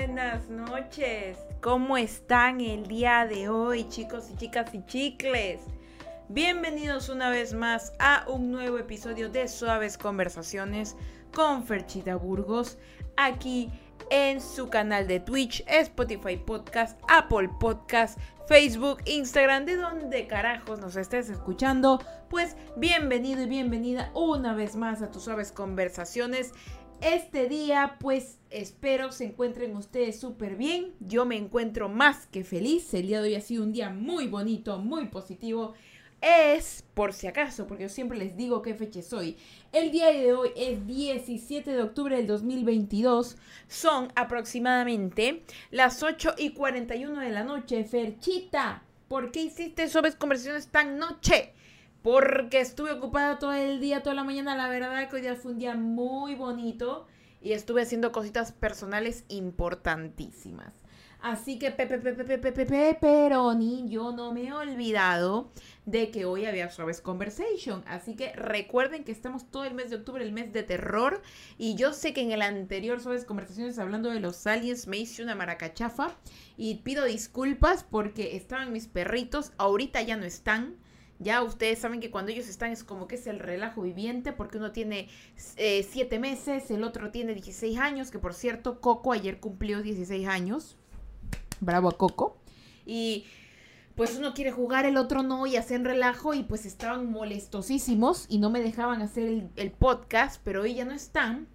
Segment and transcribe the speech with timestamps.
[0.00, 1.36] Buenas noches.
[1.60, 5.60] ¿Cómo están el día de hoy, chicos y chicas y chicles?
[6.30, 10.96] Bienvenidos una vez más a un nuevo episodio de Suaves Conversaciones
[11.34, 12.78] con Ferchita Burgos,
[13.18, 13.70] aquí
[14.10, 20.96] en su canal de Twitch, Spotify Podcast, Apple Podcast, Facebook, Instagram, de donde carajos nos
[20.96, 26.52] estés escuchando, pues bienvenido y bienvenida una vez más a tus suaves conversaciones.
[27.00, 30.92] Este día, pues espero se encuentren ustedes súper bien.
[31.00, 32.92] Yo me encuentro más que feliz.
[32.92, 35.72] El día de hoy ha sido un día muy bonito, muy positivo.
[36.20, 39.38] Es, por si acaso, porque yo siempre les digo qué fecha soy.
[39.72, 43.38] El día de hoy es 17 de octubre del 2022.
[43.66, 47.82] Son aproximadamente las 8 y 41 de la noche.
[47.84, 51.54] Ferchita, ¿por qué hiciste suaves conversaciones tan noche?
[52.02, 54.56] Porque estuve ocupada todo el día, toda la mañana.
[54.56, 57.06] La verdad que hoy día fue un día muy bonito
[57.40, 60.72] y estuve haciendo cositas personales importantísimas.
[61.22, 65.50] Así que Pepe, Pepe, Pepe, Pepe, Pepperoni, yo no me he olvidado
[65.84, 67.84] de que hoy había Suaves Conversation.
[67.86, 71.20] Así que recuerden que estamos todo el mes de octubre, el mes de terror.
[71.58, 75.22] Y yo sé que en el anterior Suaves Conversaciones, hablando de los aliens, me hice
[75.22, 76.16] una maracachafa.
[76.56, 80.76] Y pido disculpas porque estaban mis perritos, ahorita ya no están.
[81.20, 84.56] Ya ustedes saben que cuando ellos están es como que es el relajo viviente, porque
[84.56, 85.08] uno tiene
[85.56, 90.26] eh, siete meses, el otro tiene 16 años, que por cierto, Coco ayer cumplió 16
[90.26, 90.78] años.
[91.60, 92.38] Bravo a Coco.
[92.86, 93.26] Y
[93.96, 98.38] pues uno quiere jugar, el otro no, y hacen relajo, y pues estaban molestosísimos y
[98.38, 101.48] no me dejaban hacer el, el podcast, pero hoy ya no están.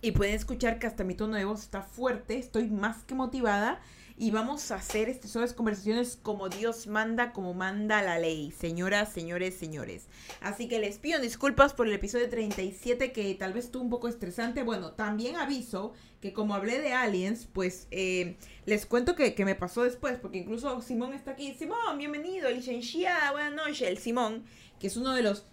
[0.00, 3.80] Y pueden escuchar que hasta mi tono de voz está fuerte, estoy más que motivada
[4.16, 9.12] y vamos a hacer estas suaves conversaciones como Dios manda, como manda la ley, señoras,
[9.12, 10.06] señores, señores.
[10.40, 14.08] Así que les pido disculpas por el episodio 37 que tal vez estuvo un poco
[14.08, 14.64] estresante.
[14.64, 18.36] Bueno, también aviso que como hablé de aliens, pues eh,
[18.66, 21.54] les cuento que, me pasó después, porque incluso Simón está aquí.
[21.54, 23.82] Simón, bienvenido, licenciada, buenas noches.
[23.82, 24.44] El Simón,
[24.80, 25.44] que es uno de los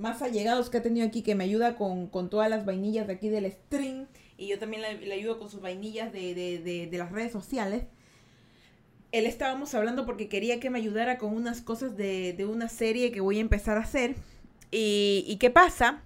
[0.00, 3.28] más allegados que ha tenido aquí, que me ayuda con, todas las vainillas de aquí
[3.28, 4.06] del stream.
[4.36, 7.84] Y yo también le, ayudo con sus vainillas de, de las redes sociales
[9.12, 13.10] él estábamos hablando porque quería que me ayudara con unas cosas de, de una serie
[13.12, 14.14] que voy a empezar a hacer.
[14.70, 16.02] Y, y, qué pasa?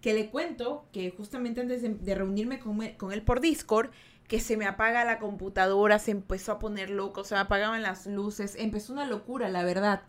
[0.00, 3.90] Que le cuento que justamente antes de, reunirme con, con, él por Discord,
[4.26, 8.06] que se me apaga la computadora, se empezó a poner loco, se me apagaban las
[8.06, 10.02] luces, empezó una locura, la verdad.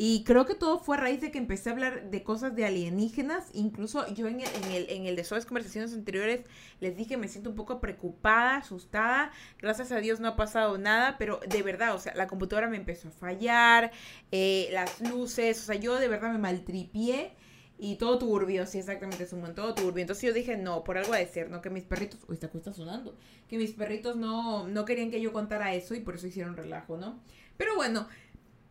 [0.00, 2.64] Y creo que todo fue a raíz de que empecé a hablar de cosas de
[2.64, 3.48] alienígenas.
[3.52, 6.42] Incluso yo en el, en el, en el de suaves conversaciones anteriores
[6.78, 9.32] les dije me siento un poco preocupada, asustada.
[9.58, 12.76] Gracias a Dios no ha pasado nada, pero de verdad, o sea, la computadora me
[12.76, 13.90] empezó a fallar,
[14.30, 17.32] eh, las luces, o sea, yo de verdad me maltripié.
[17.76, 20.02] Y todo turbio, sí, exactamente, un todo turbio.
[20.02, 21.60] Entonces yo dije, no, por algo de ser, ¿no?
[21.60, 23.16] Que mis perritos, uy, esta cosa sonando,
[23.48, 26.96] que mis perritos no, no querían que yo contara eso y por eso hicieron relajo,
[26.96, 27.20] ¿no?
[27.56, 28.08] Pero bueno,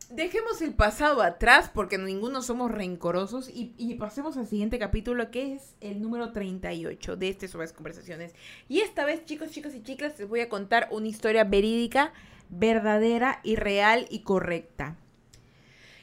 [0.09, 5.75] dejemos el pasado atrás porque ninguno somos rencorosos y, pasemos al siguiente capítulo que es
[5.81, 8.33] el número 38 de este Suaves Conversaciones.
[8.67, 12.13] Y esta vez, chicos, chicos y chicas, les voy a contar una historia verídica,
[12.49, 14.97] verdadera y real y correcta.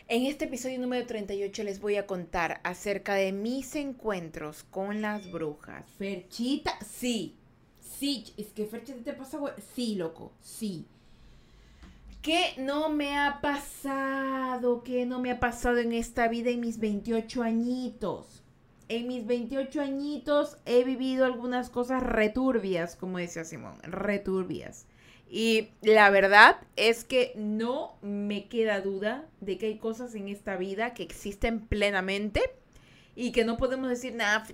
[0.06, 5.30] En este episodio número 38 les voy a contar acerca de mis encuentros con las
[5.30, 5.86] brujas.
[5.96, 7.36] Ferchita, sí.
[7.80, 9.38] Sí, es que Ferchita te pasa,
[9.74, 10.86] Sí, loco, sí.
[12.24, 14.82] ¿Qué no me ha pasado?
[14.82, 18.42] ¿Qué no me ha pasado en esta vida en mis 28 añitos?
[18.88, 24.86] En mis 28 añitos he vivido algunas cosas returbias, como decía Simón, returbias.
[25.28, 30.56] Y la verdad es que no me queda duda de que hay cosas en esta
[30.56, 32.40] vida que existen plenamente
[33.14, 34.46] y que no podemos decir nada.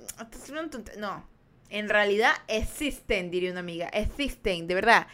[0.98, 1.24] No,
[1.68, 5.06] en realidad existen, diría una amiga, existen, de verdad.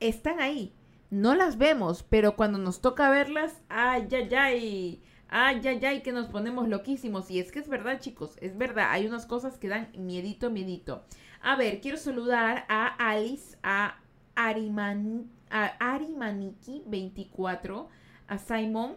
[0.00, 0.72] Están ahí
[1.10, 6.12] no las vemos, pero cuando nos toca verlas, ay, ay, ay, ay, ay, ay, que
[6.12, 7.30] nos ponemos loquísimos.
[7.30, 11.04] Y es que es verdad, chicos, es verdad, hay unas cosas que dan miedito, miedito.
[11.40, 13.98] A ver, quiero saludar a Alice, a,
[14.34, 17.86] Ariman, a Arimaniki24,
[18.26, 18.96] a Simon,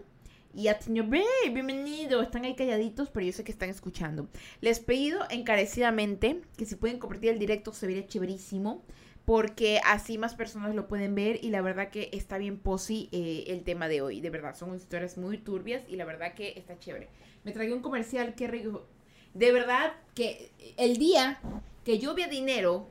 [0.54, 2.22] y a Señor bienvenido.
[2.22, 4.28] Están ahí calladitos, pero yo sé que están escuchando.
[4.60, 8.84] Les pido encarecidamente que si pueden compartir el directo, se vería chéverísimo
[9.32, 13.46] porque así más personas lo pueden ver y la verdad que está bien posi eh,
[13.48, 16.78] el tema de hoy, de verdad, son historias muy turbias y la verdad que está
[16.78, 17.08] chévere.
[17.46, 18.86] Me tragué un comercial que rico.
[19.34, 21.40] De verdad que el día
[21.86, 22.90] que yo vea dinero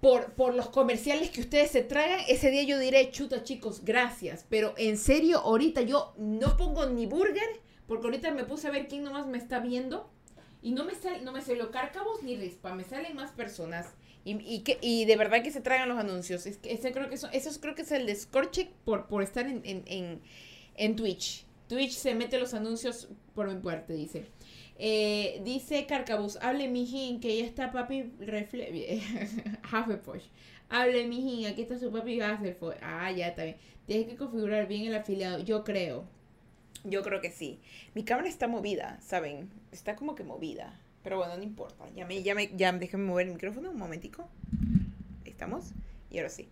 [0.00, 4.46] por, por los comerciales que ustedes se tragan, ese día yo diré, chuta chicos, gracias,
[4.48, 8.88] pero en serio, ahorita yo no pongo ni burger, porque ahorita me puse a ver
[8.88, 10.10] quién nomás me está viendo
[10.62, 13.94] y no me sale, no me sale cárcavos ni rispa, me salen más personas.
[14.24, 16.46] Y, y, que, y de verdad que se tragan los anuncios.
[16.46, 19.22] Es que ese creo que eso, eso creo que es el de Scorchick por, por
[19.22, 20.20] estar en, en, en,
[20.76, 21.46] en Twitch.
[21.68, 24.26] Twitch se mete los anuncios por mi parte, dice.
[24.76, 29.02] Eh, dice Carcabus, hable mijín, que ya está papi refle
[29.72, 30.22] Hufflepuff.
[30.68, 32.74] Hable mijín, aquí está su papi Hufflepuff.
[32.82, 33.56] Ah, ya está bien.
[33.86, 36.04] Tienes que configurar bien el afiliado, yo creo.
[36.84, 37.60] Yo creo que sí.
[37.94, 39.50] Mi cámara está movida, ¿saben?
[39.70, 40.80] Está como que movida.
[41.02, 41.88] Pero bueno, no importa.
[41.94, 44.28] Ya me, ya me, ya déjenme mover el micrófono un momentico.
[45.24, 45.72] Estamos.
[46.10, 46.48] Y ahora sí.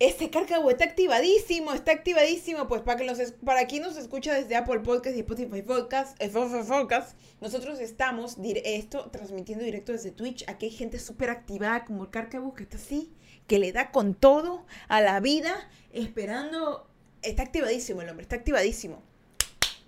[0.00, 2.68] Este carcabo está activadísimo, está activadísimo.
[2.68, 6.30] Pues para que los, para quien nos escucha desde Apple Podcast y Spotify Podcast, eh,
[6.30, 10.44] Podcast nosotros estamos esto transmitiendo directo desde Twitch.
[10.48, 13.12] Aquí hay gente súper activada como el carcabo que está así,
[13.48, 16.88] que le da con todo a la vida, esperando.
[17.22, 19.02] Está activadísimo el hombre, está activadísimo.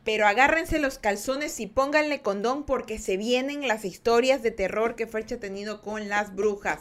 [0.04, 5.06] Pero agárrense los calzones y pónganle condón porque se vienen las historias de terror que
[5.06, 6.80] Fercha ha tenido con las brujas.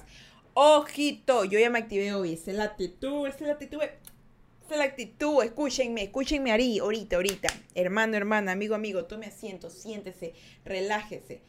[0.54, 2.34] Ojito, yo ya me activé hoy.
[2.34, 3.82] Esa es la actitud, esa es la actitud.
[3.82, 5.44] Esa es la actitud.
[5.44, 7.50] Escúchenme, escúchenme Ari, ahorita, ahorita.
[7.76, 10.34] Hermano, hermana, amigo, amigo, tome asiento, siéntese,
[10.66, 11.42] relájese.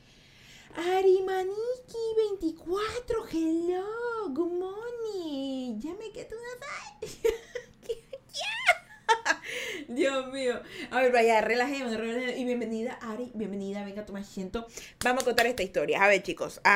[0.76, 5.80] Ari Maniki 24, hello, good morning.
[5.80, 6.60] Ya me quedé una
[9.88, 10.60] Dios mío.
[10.90, 12.36] A ver, vaya, relajemos, relajemos.
[12.36, 13.30] Y bienvenida, Ari.
[13.34, 14.66] Bienvenida, venga, toma asiento.
[15.04, 16.02] Vamos a contar esta historia.
[16.02, 16.60] A ver, chicos.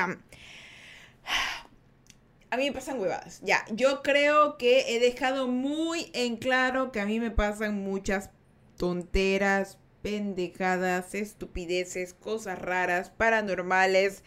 [2.51, 3.41] A mí me pasan huevadas.
[3.43, 8.31] Ya, yo creo que he dejado muy en claro que a mí me pasan muchas
[8.77, 14.23] tonteras, pendejadas, estupideces, cosas raras, paranormales.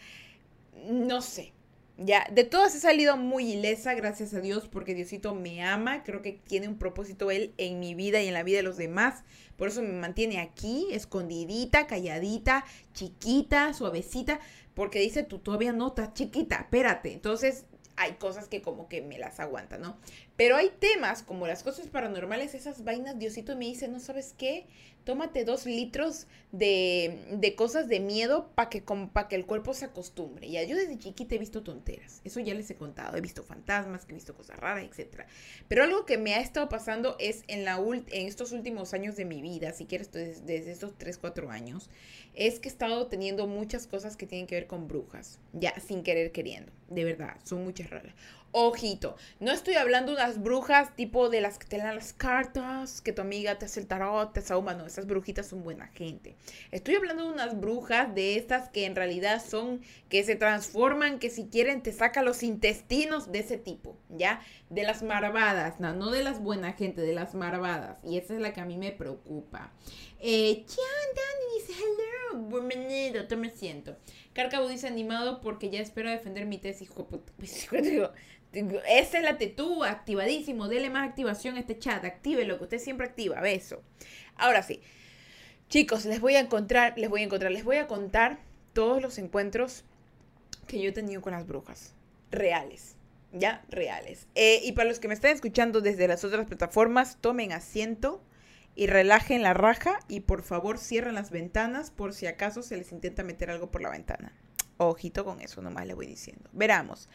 [0.90, 1.54] No sé.
[2.00, 6.04] Ya, de todas he salido muy ilesa, gracias a Dios, porque Diosito me ama.
[6.04, 8.76] Creo que tiene un propósito Él en mi vida y en la vida de los
[8.76, 9.24] demás.
[9.56, 12.64] Por eso me mantiene aquí, escondidita, calladita,
[12.94, 14.38] chiquita, suavecita.
[14.74, 17.12] Porque dice, tú todavía no estás chiquita, espérate.
[17.12, 17.64] Entonces,
[17.96, 19.98] hay cosas que como que me las aguantan, ¿no?
[20.38, 24.66] Pero hay temas como las cosas paranormales, esas vainas, Diosito me dice, ¿no sabes qué?
[25.02, 28.80] Tómate dos litros de, de cosas de miedo para que,
[29.12, 30.48] pa que el cuerpo se acostumbre.
[30.48, 34.06] Ya yo desde chiquita he visto tonteras, eso ya les he contado, he visto fantasmas,
[34.08, 35.24] he visto cosas raras, etc.
[35.66, 39.24] Pero algo que me ha estado pasando es en, la en estos últimos años de
[39.24, 41.90] mi vida, si quieres desde, estos 3, 4 años,
[42.34, 46.04] es que he estado teniendo muchas cosas que tienen que ver con brujas, ya sin
[46.04, 48.14] querer queriendo, de verdad, son muchas raras.
[48.50, 53.02] Ojito, no estoy hablando de unas brujas tipo de las que te dan las cartas,
[53.02, 56.34] que tu amiga te hace el tarot, te sauma, no, esas brujitas son buena gente.
[56.70, 61.28] Estoy hablando de unas brujas de estas que en realidad son, que se transforman, que
[61.28, 64.40] si quieren te saca los intestinos de ese tipo, ¿ya?
[64.70, 67.98] De las marvadas, no, no de las buena gente, de las marvadas.
[68.04, 69.72] Y esa es la que a mí me preocupa.
[70.20, 73.96] Eh, Dani dice, hello, bienvenido, me siento.
[74.34, 77.08] Carcabo dice animado porque ya espero defender mi tesis, hijo
[78.88, 80.68] esa es la actitud, activadísimo.
[80.68, 82.04] Dele más activación a este chat.
[82.04, 83.40] Active lo que usted siempre activa.
[83.40, 83.82] Beso.
[84.36, 84.80] Ahora sí.
[85.68, 88.38] Chicos, les voy a encontrar, les voy a encontrar, les voy a contar
[88.72, 89.84] todos los encuentros
[90.66, 91.94] que yo he tenido con las brujas.
[92.30, 92.97] Reales.
[93.32, 94.26] Ya, reales.
[94.34, 98.22] Eh, y para los que me están escuchando desde las otras plataformas, tomen asiento
[98.74, 102.92] y relajen la raja y por favor cierren las ventanas por si acaso se les
[102.92, 104.32] intenta meter algo por la ventana.
[104.80, 106.48] Ojito con eso, nomás le voy diciendo.
[106.52, 107.08] Veramos.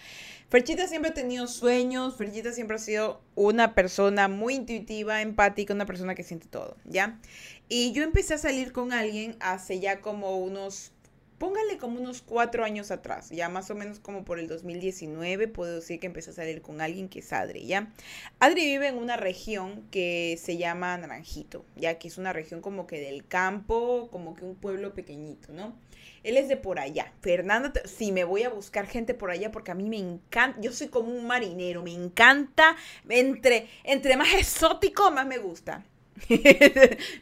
[0.49, 5.85] Ferchita siempre ha tenido sueños, Ferchita siempre ha sido una persona muy intuitiva, empática, una
[5.85, 7.19] persona que siente todo, ¿ya?
[7.69, 10.91] Y yo empecé a salir con alguien hace ya como unos,
[11.43, 15.75] póngale como unos cuatro años atrás, ya más o menos como por el 2019, puedo
[15.75, 17.91] decir que empecé a salir con alguien que es Adri, ¿ya?
[18.39, 22.87] Adri vive en una región que se llama Naranjito, ya que es una región como
[22.87, 25.75] que del campo, como que un pueblo pequeñito, ¿no?
[26.23, 27.11] Él es de por allá.
[27.19, 30.61] Fernando, sí, me voy a buscar gente por allá porque a mí me encanta.
[30.61, 32.77] Yo soy como un marinero, me encanta.
[33.09, 35.83] Entre, entre más exótico, más me gusta.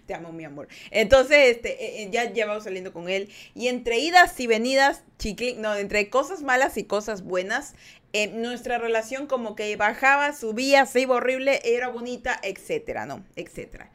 [0.05, 0.67] Te amo, mi amor.
[0.91, 3.29] Entonces, este, eh, eh, ya, ya saliendo con él.
[3.55, 7.73] Y entre idas y venidas, chicle, no, entre cosas malas y cosas buenas,
[8.13, 13.23] eh, nuestra relación como que bajaba, subía, se iba horrible, era bonita, etcétera, ¿no?
[13.35, 13.89] Etcétera.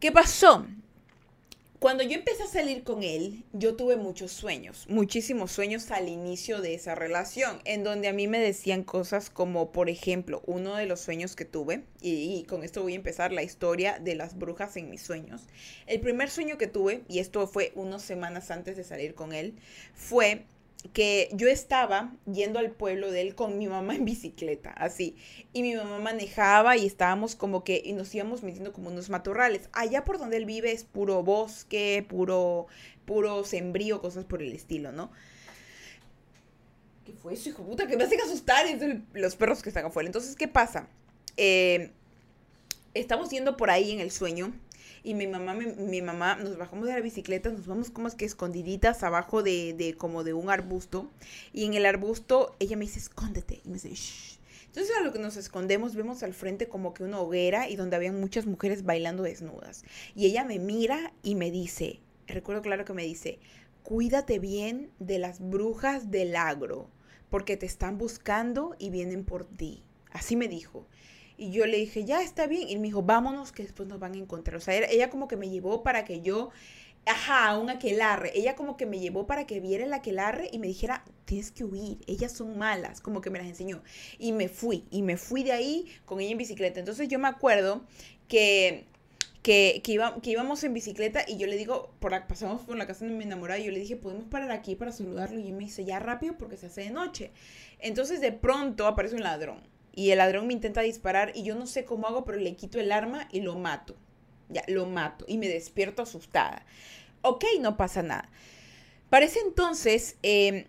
[0.00, 0.66] ¿Qué pasó?
[1.86, 6.60] Cuando yo empecé a salir con él, yo tuve muchos sueños, muchísimos sueños al inicio
[6.60, 10.86] de esa relación, en donde a mí me decían cosas como, por ejemplo, uno de
[10.86, 14.76] los sueños que tuve, y, con esto voy a empezar la historia de las brujas
[14.76, 15.42] en mis sueños.
[15.86, 19.54] El primer sueño que tuve, y esto fue unas semanas antes de salir con él,
[19.94, 20.42] fue
[20.88, 25.16] que yo estaba yendo al pueblo de él con mi mamá en bicicleta, así.
[25.52, 29.68] Y mi mamá manejaba y estábamos como que, y nos íbamos metiendo como unos matorrales.
[29.72, 32.66] Allá por donde él vive es puro bosque, puro,
[33.04, 35.10] puro sembrío, cosas por el estilo, ¿no?
[37.04, 37.86] ¿Qué fue eso, hijo puta?
[37.86, 38.66] Que me hacen asustar
[39.12, 40.08] los perros que están afuera.
[40.08, 40.88] Entonces, ¿qué pasa?
[41.36, 41.92] Eh,
[42.94, 44.52] estamos yendo por ahí en el sueño
[45.06, 48.24] y mi mamá, mi, mamá, nos bajamos de la bicicleta, nos vamos como es que
[48.24, 51.08] escondiditas abajo de, de, como de un arbusto
[51.52, 54.40] y en el arbusto ella me dice, escóndete y me dice, Shh.
[54.66, 57.94] Entonces a lo que nos escondemos vemos al frente como que una hoguera y donde
[57.94, 59.84] habían muchas mujeres bailando desnudas.
[60.16, 63.38] Y ella me mira y me dice, recuerdo claro que me dice,
[63.84, 66.90] cuídate bien de las brujas del agro,
[67.30, 69.84] porque te están buscando y vienen por ti.
[70.10, 70.88] Así me dijo.
[71.36, 72.68] Y yo le dije, ya está bien.
[72.68, 74.56] Y me dijo, vámonos que después nos van a encontrar.
[74.56, 76.50] O sea, ella como que me llevó para que yo,
[77.04, 78.32] ajá, un aquelarre.
[78.34, 81.64] Ella como que me llevó para que viera el aquelarre y me dijera, tienes que
[81.64, 83.82] huir, ellas son malas, como que me las enseñó.
[84.18, 86.80] Y me fui, y me fui de ahí con ella en bicicleta.
[86.80, 87.84] Entonces yo me acuerdo
[88.28, 88.86] que
[89.46, 92.76] que, que, iba, que, íbamos en bicicleta y yo le digo, por la, pasamos por
[92.76, 95.38] la casa de mi enamorada y yo le dije, podemos parar aquí para saludarlo.
[95.38, 97.30] Y él me dice, ya rápido porque se hace de noche.
[97.78, 99.60] Entonces de pronto aparece un ladrón
[99.96, 102.78] y el ladrón me intenta disparar y yo no sé cómo hago, pero le quito
[102.78, 103.96] el arma y lo mato.
[104.48, 106.64] Ya, lo mato y me despierto asustada.
[107.22, 108.28] Ok, no pasa nada.
[109.10, 110.66] Para ese entonces, em,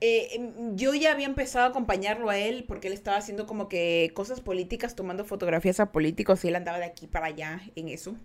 [0.00, 4.12] em, yo ya había empezado a acompañarlo a él porque él estaba haciendo como que
[4.14, 8.16] cosas políticas, tomando fotografías a políticos y él andaba de aquí para allá en eso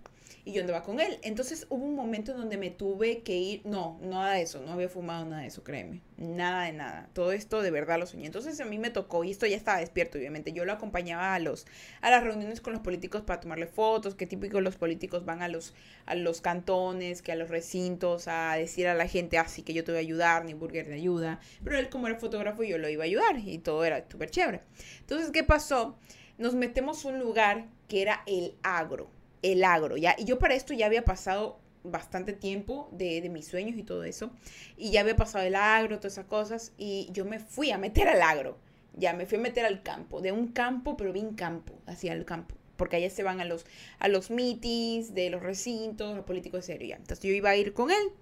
[0.48, 1.18] y yo andaba con él.
[1.22, 4.72] Entonces hubo un momento en donde me tuve que ir, no, nada de eso, no
[4.72, 7.10] había fumado nada de eso, créeme, nada de nada.
[7.12, 8.24] Todo esto de verdad lo soñé.
[8.24, 11.38] Entonces a mí me tocó, y esto ya estaba despierto, obviamente, yo lo acompañaba a
[11.38, 11.66] los
[12.00, 15.48] a las reuniones con los políticos para tomarle fotos, que típico los políticos van a
[15.48, 15.74] los
[16.06, 19.74] a los cantones, que a los recintos a decir a la gente, así ah, que
[19.74, 21.40] yo te voy a ayudar, ni burger de ayuda.
[21.62, 24.62] Pero él como era fotógrafo yo lo iba a ayudar y todo era súper chévere.
[25.00, 25.98] Entonces, ¿qué pasó?
[26.38, 30.14] Nos metemos a un lugar que era el agro el agro, ¿ya?
[30.18, 34.30] Y yo para esto ya había pasado bastante tiempo de, mis sueños y todo eso,
[34.76, 38.08] y ya había pasado el agro, todas esas cosas, y yo me fui a meter
[38.08, 38.58] al agro,
[38.94, 42.24] ya me fui a meter al campo, de un campo, pero bien campo, hacia el
[42.24, 43.64] campo, porque allá se van a los,
[43.98, 46.96] a los meetings de los recintos, los políticos de serio, ya.
[46.96, 48.12] Entonces yo iba a ir con él.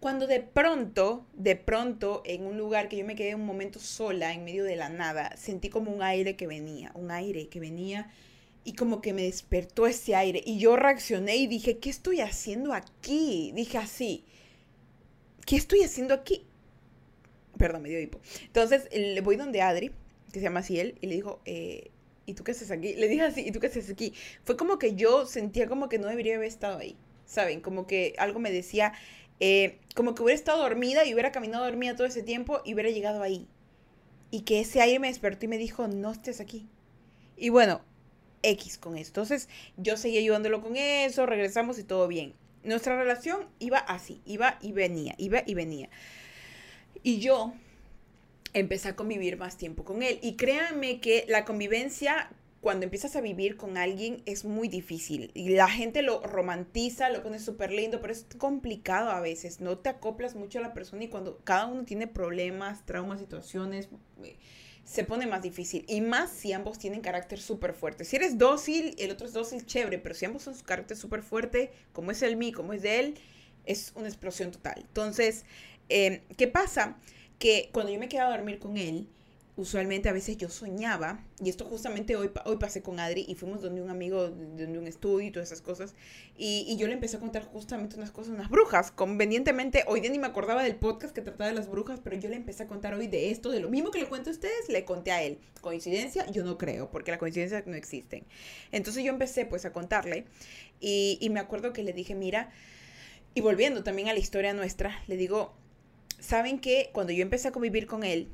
[0.00, 4.34] Cuando de pronto, de pronto, en un lugar que yo me quedé un momento sola,
[4.34, 8.10] en medio de la nada, sentí como un aire que venía, un aire que venía
[8.64, 12.72] y como que me despertó ese aire y yo reaccioné y dije, ¿qué estoy haciendo
[12.72, 13.52] aquí?
[13.54, 14.24] Dije así,
[15.44, 16.44] ¿qué estoy haciendo aquí?
[17.58, 18.20] Perdón, me dio hipo.
[18.42, 19.90] Entonces le voy donde Adri,
[20.32, 21.90] que se llama él, y le dijo, eh,
[22.26, 22.94] ¿y tú qué haces aquí?
[22.94, 24.14] Le dije así, ¿y tú qué haces aquí?
[24.44, 27.60] Fue como que yo sentía como que no debería haber estado ahí, ¿saben?
[27.60, 28.94] Como que algo me decía,
[29.40, 32.90] eh, como que hubiera estado dormida y hubiera caminado dormida todo ese tiempo y hubiera
[32.90, 33.46] llegado ahí.
[34.30, 36.66] Y que ese aire me despertó y me dijo, no estés aquí.
[37.36, 37.82] Y bueno,
[38.50, 39.22] X con esto.
[39.22, 42.34] Entonces yo seguí ayudándolo con eso, regresamos y todo bien.
[42.62, 45.90] Nuestra relación iba así, iba y venía, iba y venía.
[47.02, 47.52] Y yo
[48.54, 50.18] empecé a convivir más tiempo con él.
[50.22, 55.30] Y créanme que la convivencia, cuando empiezas a vivir con alguien, es muy difícil.
[55.34, 59.60] Y la gente lo romantiza, lo pone súper lindo, pero es complicado a veces.
[59.60, 63.88] No te acoplas mucho a la persona y cuando cada uno tiene problemas, traumas, situaciones
[64.84, 65.84] se pone más difícil.
[65.88, 68.04] Y más si ambos tienen carácter súper fuerte.
[68.04, 69.98] Si eres dócil, el otro es dócil, chévere.
[69.98, 73.00] Pero si ambos son su carácter súper fuerte, como es el mí, como es de
[73.00, 73.14] él,
[73.64, 74.76] es una explosión total.
[74.78, 75.44] Entonces,
[75.88, 76.96] eh, ¿qué pasa?
[77.38, 79.08] Que cuando yo me quedaba a dormir con él,
[79.56, 83.62] usualmente a veces yo soñaba, y esto justamente hoy, hoy pasé con Adri y fuimos
[83.62, 85.94] donde un amigo, donde un estudio y todas esas cosas,
[86.36, 90.10] y, y, yo le empecé a contar justamente unas cosas, unas brujas, convenientemente, hoy día
[90.10, 92.66] ni me acordaba del podcast que trataba de las brujas, pero yo le empecé a
[92.66, 95.22] contar hoy de esto, de lo mismo que le cuento a ustedes, le conté a
[95.22, 95.38] él.
[95.60, 96.28] ¿Coincidencia?
[96.32, 98.24] Yo no creo, porque las coincidencias no existen.
[98.72, 100.24] Entonces yo empecé pues a contarle,
[100.80, 102.50] y, y me acuerdo que le dije, mira,
[103.34, 105.54] y volviendo también a la historia nuestra, le digo,
[106.18, 108.28] ¿saben que cuando yo empecé a convivir con él,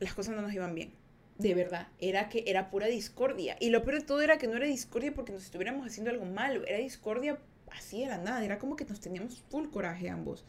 [0.00, 0.92] las cosas no nos iban bien.
[1.38, 3.56] De verdad, era que era pura discordia.
[3.58, 6.24] Y lo peor de todo era que no era discordia porque nos estuviéramos haciendo algo
[6.24, 7.38] malo, era discordia
[7.72, 10.44] así de la nada, era como que nos teníamos full coraje ambos.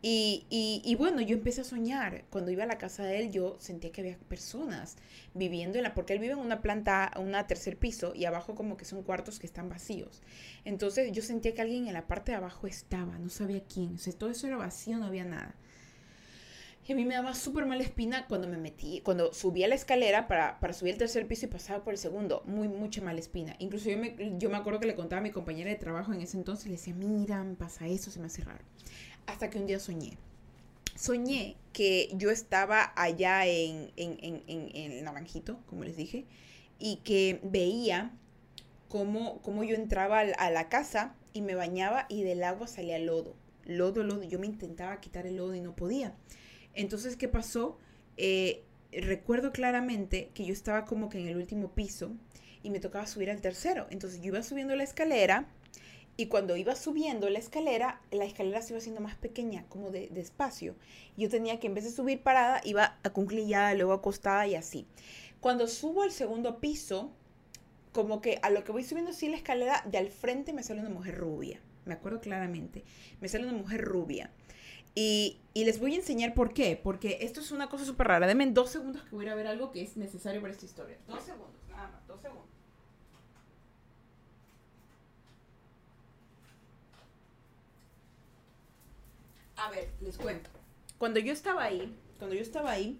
[0.00, 0.46] Y,
[0.84, 2.24] y, bueno, yo empecé a soñar.
[2.30, 4.96] Cuando iba a la casa de él, yo sentía que había personas
[5.34, 5.94] viviendo en la...
[5.94, 9.40] Porque él vive en una planta, una tercer piso, y abajo como que son cuartos
[9.40, 10.22] que están vacíos.
[10.64, 13.96] Entonces yo sentía que alguien en la parte de abajo estaba, no sabía quién.
[13.96, 15.56] O todo eso era vacío, no había nada.
[16.88, 19.74] Y a mí me daba súper mala espina cuando me metí, cuando subí a la
[19.74, 22.42] escalera para, para subir al tercer piso y pasaba por el segundo.
[22.46, 23.54] Muy, mucha mala espina.
[23.58, 26.22] Incluso yo me, yo me acuerdo que le contaba a mi compañera de trabajo en
[26.22, 28.64] ese entonces, le decía, mira, me pasa eso, se me hace raro.
[29.26, 30.16] Hasta que un día soñé.
[30.96, 36.24] soñé que yo estaba allá en, en, en, en, en Naranjito, como les dije,
[36.78, 38.12] y que veía
[38.88, 43.36] cómo, cómo yo entraba a la casa y me bañaba y del agua salía lodo.
[43.66, 44.22] Lodo, lodo.
[44.22, 46.14] Yo me intentaba quitar el lodo y no podía.
[46.78, 47.76] Entonces, ¿qué pasó?
[48.16, 52.12] Eh, recuerdo claramente que yo estaba como que en el último piso
[52.62, 53.88] y me tocaba subir al tercero.
[53.90, 55.48] Entonces yo iba subiendo la escalera
[56.16, 60.08] y cuando iba subiendo la escalera, la escalera se iba haciendo más pequeña, como de,
[60.14, 60.76] espacio.
[61.16, 64.86] Yo tenía que en vez de subir parada, iba a luego acostada y así.
[65.40, 67.10] Cuando subo al segundo piso,
[67.90, 70.80] como que a lo que voy subiendo así la escalera, de al frente me sale
[70.80, 71.60] una mujer rubia.
[71.86, 72.84] Me acuerdo claramente.
[73.20, 74.30] Me sale una mujer rubia.
[75.00, 76.74] Y, y, les voy a enseñar por qué.
[76.82, 78.26] Porque esto es una cosa súper rara.
[78.26, 80.98] Denme dos segundos que voy a ver algo que es necesario para esta historia.
[81.06, 82.48] Dos segundos, nada más, dos segundos.
[89.54, 90.50] A ver, les cuento.
[90.98, 92.98] Cuando yo estaba ahí, cuando yo estaba ahí,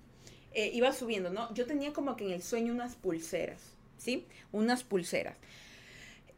[0.52, 1.52] eh, iba subiendo, ¿no?
[1.52, 3.60] Yo tenía como que en el sueño unas pulseras,
[3.96, 4.24] ¿sí?
[4.52, 5.36] Unas pulseras.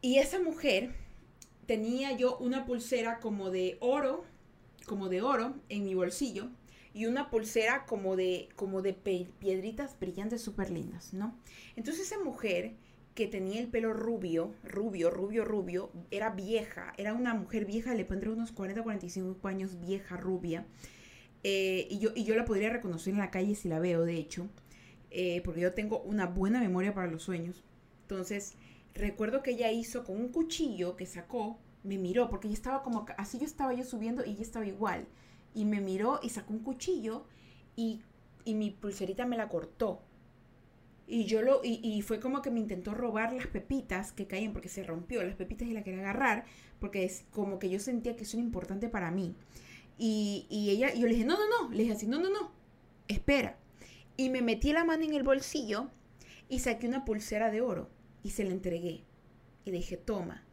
[0.01, 0.95] Y esa mujer
[1.67, 4.25] tenía yo una pulsera como de oro,
[4.85, 6.49] como de oro en mi bolsillo
[6.93, 11.37] y una pulsera como de, como de piedritas brillantes súper lindas, ¿no?
[11.75, 12.73] Entonces esa mujer
[13.15, 18.05] que tenía el pelo rubio, rubio, rubio, rubio, era vieja, era una mujer vieja, le
[18.05, 20.65] pondré unos 40, 45 años, vieja, rubia.
[21.43, 24.15] Eh, y, yo, y yo la podría reconocer en la calle si la veo, de
[24.15, 24.47] hecho,
[25.09, 27.63] eh, porque yo tengo una buena memoria para los sueños.
[28.03, 28.53] Entonces,
[28.93, 33.05] recuerdo que ella hizo con un cuchillo que sacó, me miró, porque ella estaba como,
[33.17, 35.07] así yo estaba yo subiendo y ella estaba igual.
[35.53, 37.25] Y me miró y sacó un cuchillo
[37.75, 38.01] y,
[38.45, 40.01] y mi pulserita me la cortó.
[41.07, 44.53] Y yo lo, y, y, fue como que me intentó robar las pepitas que caían
[44.53, 46.45] porque se rompió las pepitas y la quería agarrar
[46.79, 49.35] porque es como que yo sentía que eso era importante para mí.
[49.97, 52.51] Y, y ella, yo le dije, no, no, no, le dije así, no, no, no,
[53.07, 53.57] espera.
[54.17, 55.89] Y me metí la mano en el bolsillo
[56.49, 57.89] y saqué una pulsera de oro
[58.23, 59.03] y se la entregué.
[59.63, 60.43] Y le dije, toma.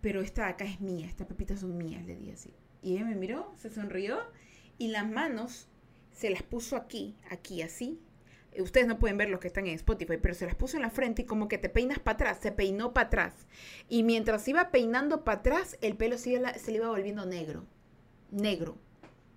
[0.00, 2.54] Pero esta acá es mía, estas pepitas son mías, le dije así.
[2.82, 4.18] Y ella me miró, se sonrió
[4.78, 5.68] y las manos
[6.12, 8.00] se las puso aquí, aquí, así,
[8.62, 10.90] ustedes no pueden ver los que están en Spotify, pero se las puso en la
[10.90, 13.46] frente y como que te peinas para atrás, se peinó para atrás.
[13.88, 17.64] Y mientras iba peinando para atrás, el pelo se, le iba volviendo negro.
[18.30, 18.78] Negro.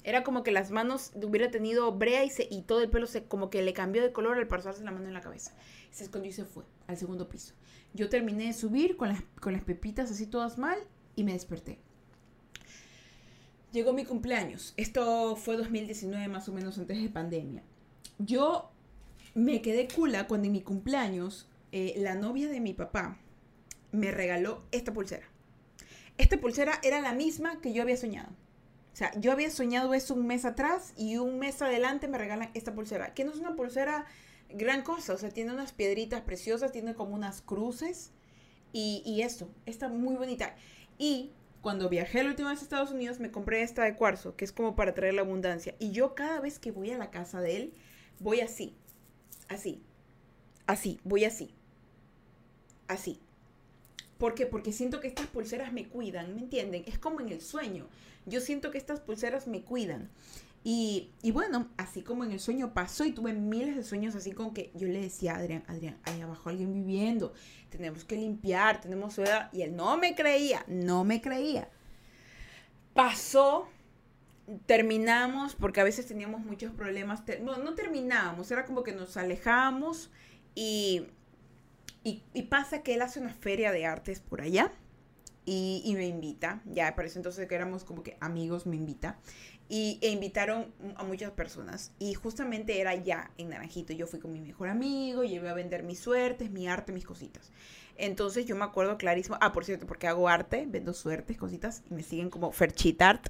[0.04, 3.62] Era como que las manos hubiera tenido brea y, todo el pelo se como que
[3.62, 5.54] le cambió de color al pasarse la mano en la cabeza.
[5.92, 7.54] Se escondió y se fue al segundo piso.
[7.94, 10.80] Yo terminé de subir con las, con las pepitas así todas mal
[11.16, 11.78] y me desperté.
[13.72, 14.74] Llegó mi cumpleaños.
[14.76, 17.64] Esto fue 2019 más o menos antes de pandemia.
[18.18, 18.72] Yo
[19.34, 23.18] me quedé cula cuando en mi cumpleaños eh, la novia de mi papá
[23.92, 25.26] me regaló esta pulsera.
[26.18, 28.30] Esta pulsera era la misma que yo había soñado.
[28.94, 32.52] O sea, yo había soñado eso un mes atrás y un mes adelante me regalan
[32.54, 34.06] esta pulsera, que no es una pulsera
[34.50, 38.12] gran cosa, o sea, tiene unas piedritas preciosas, tiene como unas cruces
[38.74, 40.56] y, y esto, está muy bonita.
[40.98, 44.44] Y cuando viajé la última vez a Estados Unidos me compré esta de cuarzo, que
[44.44, 45.76] es como para traer la abundancia.
[45.80, 47.74] Y yo cada vez que voy a la casa de él,
[48.20, 48.76] voy así
[49.52, 49.82] así,
[50.66, 51.54] así, voy así,
[52.88, 53.20] así.
[54.22, 54.46] ¿Por qué?
[54.46, 56.84] Porque siento que estas pulseras me cuidan, ¿me entienden?
[56.86, 57.88] Es como en el sueño.
[58.28, 60.12] Yo siento que estas pulseras me cuidan.
[60.64, 64.54] Y, bueno, así como en el sueño pasó y tuve miles de sueños así con
[64.54, 67.34] que yo le decía a Adrián, Adrián, ahí abajo alguien viviendo,
[67.72, 69.20] tenemos que limpiar, tenemos...
[69.54, 71.68] Y él no me creía, no me creía.
[72.94, 73.70] Pasó
[74.68, 80.12] terminamos, porque a veces teníamos muchos problemas, no, no terminábamos, era como que nos alejábamos
[80.54, 81.08] y,
[82.04, 84.72] y, pasa que él hace una feria de artes por allá
[85.46, 89.20] y, me invita, ya parece entonces que éramos como que amigos, me invita
[89.70, 94.32] y, e invitaron a muchas personas y justamente era ya en Naranjito, yo fui con
[94.32, 97.52] mi mejor amigo, llevé a vender mis suertes, mi arte, mis cositas.
[97.98, 101.94] Entonces yo me acuerdo clarísimo, ah, por cierto, porque hago arte, vendo suertes, cositas, y
[101.94, 103.28] me siguen como Ferchitart,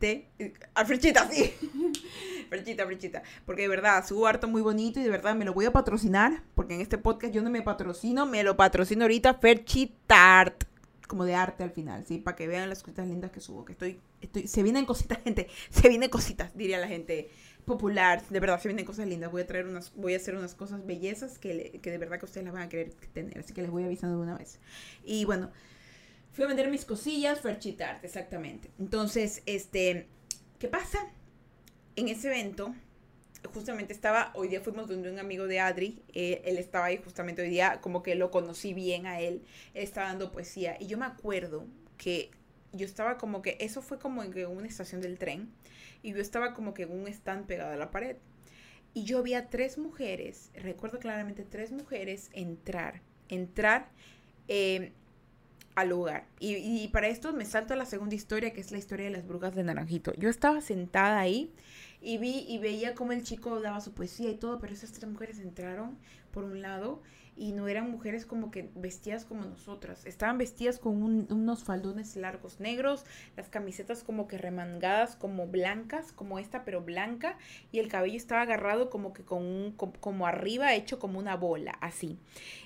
[0.00, 1.52] F-E-R-X-I-T-A-R-T, ah, Ferchita, sí.
[2.50, 3.22] Ferchita, Ferchita.
[3.46, 6.42] Porque de verdad, subo arte muy bonito y de verdad me lo voy a patrocinar,
[6.54, 10.64] porque en este podcast yo no me patrocino, me lo patrocino ahorita Ferchitart
[11.06, 12.18] como de arte al final, ¿sí?
[12.18, 15.48] Para que vean las cositas lindas que subo, que estoy, estoy, se vienen cositas, gente,
[15.68, 17.30] se vienen cositas, diría la gente
[17.64, 20.54] popular, de verdad, se vienen cosas lindas, voy a traer unas, voy a hacer unas
[20.54, 23.62] cosas bellezas que, que de verdad que ustedes las van a querer tener, así que
[23.62, 24.60] les voy avisando de una vez.
[25.02, 25.50] Y bueno,
[26.32, 28.70] fui a vender mis cosillas, Ferchitart, exactamente.
[28.78, 30.06] Entonces, este,
[30.58, 30.98] ¿qué pasa?
[31.96, 32.74] En ese evento,
[33.52, 37.42] justamente estaba, hoy día fuimos donde un amigo de Adri, eh, él estaba ahí justamente
[37.42, 39.42] hoy día, como que lo conocí bien a él,
[39.74, 41.66] él estaba dando poesía, y yo me acuerdo
[41.96, 42.30] que
[42.72, 45.50] yo estaba como que, eso fue como en una estación del tren,
[46.02, 48.16] y yo estaba como que en un stand pegado a la pared.
[48.92, 53.88] Y yo vi a tres mujeres, recuerdo claramente tres mujeres entrar, entrar
[54.48, 54.92] eh,
[55.74, 56.26] al lugar.
[56.38, 59.12] Y, y, para esto me salto a la segunda historia, que es la historia de
[59.12, 60.12] las brujas de Naranjito.
[60.18, 61.52] Yo estaba sentada ahí
[62.00, 65.10] y vi y veía cómo el chico daba su poesía y todo, pero esas tres
[65.10, 65.98] mujeres entraron
[66.32, 67.02] por un lado
[67.40, 70.04] y no eran mujeres como que vestidas como nosotras.
[70.04, 76.38] Estaban vestidas con unos faldones largos negros, las camisetas como que remangadas, como blancas, como
[76.38, 77.38] esta, pero blanca,
[77.72, 81.78] y el cabello estaba agarrado como que con un, como, arriba, hecho como una bola,
[81.80, 82.18] así.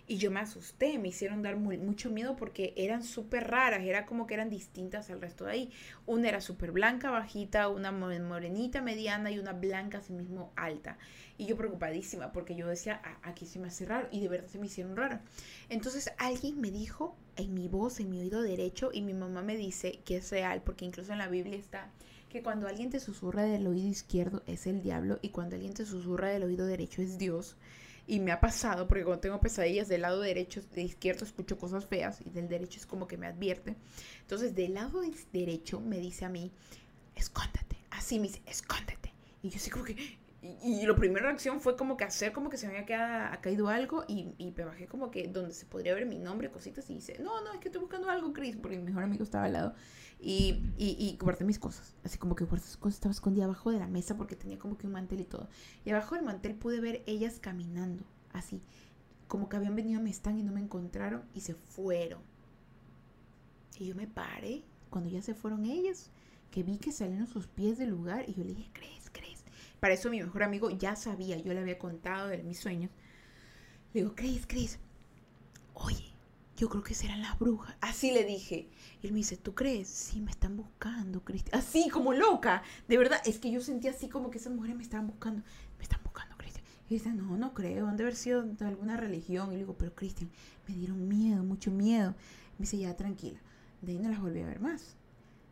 [0.08, 4.26] Y yo me asusté, me hicieron dar mucho miedo porque eran súper raras, era como
[4.26, 5.72] que eran distintas al resto de ahí.
[6.04, 10.98] Una era súper blanca, bajita, una morenita, mediana y una blanca, así mismo alta.
[11.36, 14.58] Y yo preocupadísima porque yo decía, aquí se me hace raro y de verdad se
[14.58, 15.20] me hicieron raro.
[15.68, 19.56] Entonces alguien me dijo en mi voz, en mi oído derecho y mi mamá me
[19.56, 21.90] dice que es real porque incluso en la Biblia está
[22.34, 25.86] que cuando alguien te susurra del oído izquierdo es el diablo y cuando alguien te
[25.86, 27.56] susurra del oído derecho es Dios.
[28.08, 31.86] Y me ha pasado, porque cuando tengo pesadillas del lado derecho, de izquierdo escucho cosas
[31.86, 33.76] feas y del derecho es como que me advierte.
[34.20, 35.00] Entonces del lado
[35.32, 36.50] derecho me dice a mí,
[37.14, 37.78] escóndete.
[37.90, 39.14] Así me dice, escóndete.
[39.44, 39.96] Y yo así como que,
[40.44, 43.68] y, y, la primera reacción fue como que hacer como que se me había caído
[43.68, 46.94] algo y, y, me bajé como que donde se podría ver mi nombre, cositas, y
[46.96, 49.54] dice, no, no, es que estoy buscando algo, Chris, porque mi mejor amigo estaba al
[49.54, 49.74] lado.
[50.20, 53.70] Y, y, y guardé mis cosas, así como que guardé sus cosas, estaba escondida abajo
[53.70, 55.48] de la mesa porque tenía como que un mantel y todo.
[55.82, 58.04] Y abajo del mantel pude ver ellas caminando,
[58.34, 58.60] así,
[59.28, 62.20] como que habían venido a mi stand y no me encontraron y se fueron.
[63.78, 66.10] Y yo me paré cuando ya se fueron ellas,
[66.50, 69.33] que vi que salieron sus pies del lugar y yo le dije, Chris, Chris
[69.80, 72.90] para eso mi mejor amigo ya sabía, yo le había contado de mis sueños.
[73.92, 74.78] Le digo, Chris, Chris,
[75.74, 76.14] oye,
[76.56, 77.76] yo creo que serán las brujas.
[77.80, 78.68] Así le dije.
[79.02, 79.88] Y él me dice, ¿tú crees?
[79.88, 81.58] Sí, me están buscando, Cristian.
[81.58, 82.62] Así, como loca.
[82.88, 85.42] De verdad, es que yo sentía así como que esas mujeres me estaban buscando.
[85.78, 86.64] Me están buscando, Cristian.
[86.88, 87.88] Y dice, no, no creo.
[87.88, 89.48] Han de haber sido de alguna religión.
[89.50, 90.30] Y le digo, pero Cristian,
[90.68, 92.14] me dieron miedo, mucho miedo.
[92.58, 93.40] Me dice, ya, tranquila.
[93.82, 94.96] De ahí no las volví a ver más.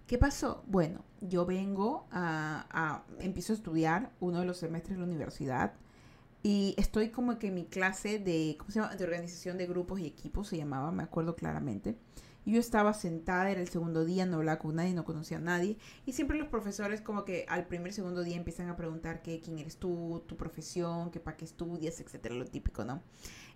[0.06, 0.62] ¿Qué pasó?
[0.66, 5.74] Bueno, yo vengo a, empiezo a estudiar uno de los semestres de la universidad
[6.42, 8.96] y estoy como que en mi clase de, ¿cómo se llama?
[8.96, 11.96] De organización de grupos y equipos, se llamaba, me acuerdo claramente.
[12.44, 15.78] Yo estaba sentada, era el segundo día, no hablaba con nadie, no conocía a nadie.
[16.04, 19.60] Y siempre los profesores como que al primer, segundo día empiezan a preguntar qué, quién
[19.60, 23.00] eres tú, tu profesión, qué para qué estudias, etcétera, lo típico, ¿no?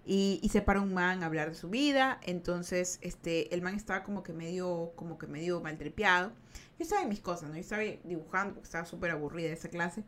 [0.08, 2.20] Y, se para un man a hablar de su vida.
[2.22, 6.30] Entonces, este, el man estaba como que medio, como que medio maltripeado.
[6.78, 7.56] Yo estaba en mis cosas, ¿no?
[7.56, 10.04] Yo estaba dibujando porque estaba súper aburrida esa clase.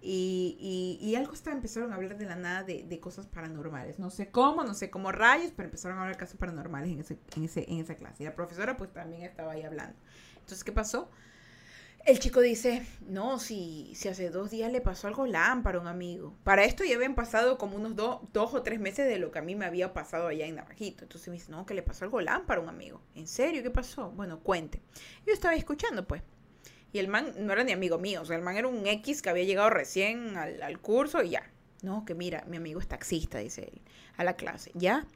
[0.00, 3.98] Y, y, algo estaba, empezaron a hablar de la nada de, de, cosas paranormales.
[3.98, 7.00] No sé cómo, no sé cómo rayos, pero empezaron a hablar de casos paranormales en,
[7.00, 8.22] ese, en, ese, en esa clase.
[8.22, 9.96] Y la profesora pues también estaba ahí hablando.
[10.34, 11.10] Entonces, ¿qué pasó?
[12.04, 15.88] El chico dice, no, si, si hace dos días le pasó algo lámpara a un
[15.88, 16.34] amigo.
[16.42, 19.42] Para esto ya habían pasado como unos dos o tres meses de lo que a
[19.42, 21.04] mí me había pasado allá en Navajito.
[21.04, 23.02] Entonces me dice, no, que le pasó algo lámpara a un amigo.
[23.14, 23.62] ¿En serio?
[23.62, 24.10] ¿Qué pasó?
[24.10, 24.80] Bueno, cuente.
[25.26, 26.22] Yo estaba escuchando, pues.
[26.92, 29.20] Y el man no era ni amigo mío, o sea, el man era un X
[29.20, 31.50] que había llegado recién al, curso y ya.
[31.82, 33.82] No, que mira, mi amigo es taxista, dice él,
[34.16, 35.06] a la clase, ¿ya?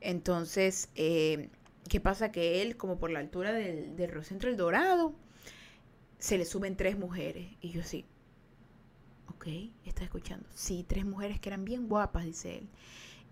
[0.00, 1.48] Entonces, eh,
[1.88, 2.32] ¿qué pasa?
[2.32, 5.14] Que él, como por la altura del, del Centro El Dorado,
[6.20, 7.48] se le suben tres mujeres.
[7.60, 8.04] Y yo sí,
[9.28, 9.48] ok,
[9.84, 10.46] está escuchando.
[10.54, 12.68] Sí, tres mujeres que eran bien guapas, dice él.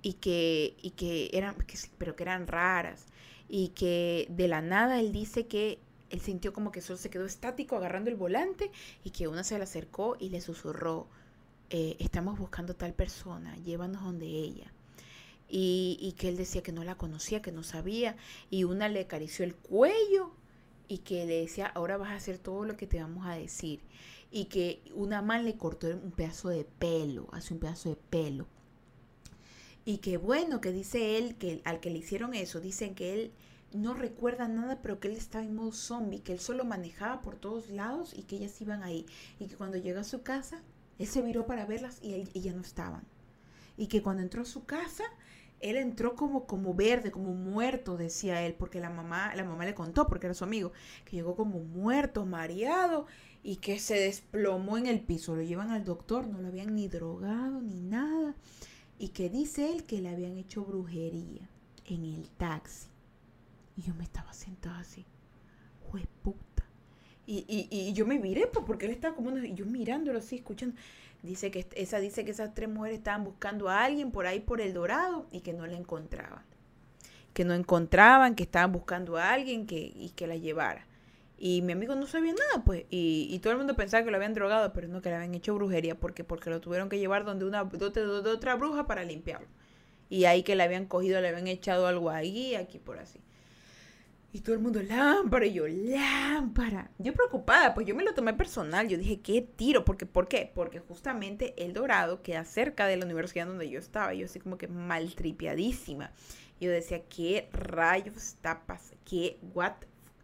[0.02, 1.56] Y que, y que eran,
[1.98, 3.06] pero que eran raras.
[3.48, 5.78] Y que de la nada él dice que
[6.10, 8.70] él sintió como que solo se quedó estático agarrando el volante
[9.04, 11.06] y que una se le acercó y le susurró,
[11.70, 14.72] eh, estamos buscando tal persona, llévanos donde ella.
[15.50, 18.16] Y, y, que él decía que no la conocía, que no sabía,
[18.50, 20.32] y una le acarició el cuello
[20.88, 23.80] y que le decía, ahora vas a hacer todo lo que te vamos a decir.
[24.30, 28.46] Y que una man le cortó un pedazo de pelo, hace un pedazo de pelo.
[29.84, 33.32] Y que bueno, que dice él, que al que le hicieron eso, dicen que él
[33.72, 37.36] no recuerda nada, pero que él estaba en modo zombie, que él solo manejaba por
[37.36, 39.06] todos lados y que ellas iban ahí.
[39.38, 40.62] Y que cuando llegó a su casa,
[40.98, 43.04] él se viró para verlas y ellas no estaban.
[43.76, 45.04] Y que cuando entró a su casa,
[45.60, 49.74] él entró como, como verde, como muerto, decía él, porque la mamá, la mamá le
[49.74, 50.72] contó, porque era su amigo,
[51.04, 53.06] que llegó como muerto, mareado,
[53.42, 55.34] y que se desplomó en el piso.
[55.34, 58.34] Lo llevan al doctor, no lo habían ni drogado ni nada.
[58.98, 61.48] Y que dice él que le habían hecho brujería
[61.86, 62.88] en el taxi.
[63.76, 65.06] Y yo me estaba sentada así,
[66.22, 66.64] puta.
[67.26, 70.76] Y, y, y yo me miré, pues, porque él estaba como, yo mirándolo así, escuchando.
[71.22, 74.60] Dice que esa dice que esas tres mujeres estaban buscando a alguien por ahí por
[74.60, 76.42] el Dorado y que no la encontraban.
[77.34, 80.86] Que no encontraban, que estaban buscando a alguien que, y que la llevara.
[81.36, 82.84] Y mi amigo no sabía nada, pues.
[82.90, 85.34] Y, y, todo el mundo pensaba que lo habían drogado, pero no, que le habían
[85.34, 85.94] hecho brujería.
[85.94, 89.46] porque Porque lo tuvieron que llevar donde una de, de otra bruja para limpiarlo.
[90.10, 93.20] Y ahí que le habían cogido, le habían echado algo ahí, aquí por así.
[94.30, 96.90] Y todo el mundo, lámpara, y yo, lámpara.
[96.98, 98.86] Yo preocupada, pues yo me lo tomé personal.
[98.86, 99.86] Yo dije, ¿qué tiro?
[99.86, 100.50] Porque, ¿Por qué?
[100.54, 104.12] Porque justamente El Dorado queda cerca de la universidad donde yo estaba.
[104.12, 106.12] Yo así como que maltripiadísima.
[106.60, 108.36] Yo decía, ¿qué rayos
[108.66, 109.02] pasando?
[109.04, 109.38] ¿Qué?
[109.54, 109.72] ¿What?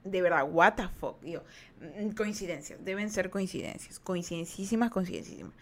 [0.05, 1.25] De verdad, what the fuck?
[1.25, 1.43] Yo,
[1.81, 3.99] mm, coincidencias, deben ser coincidencias.
[4.01, 5.55] Coincidencísimas, coincidencísimas.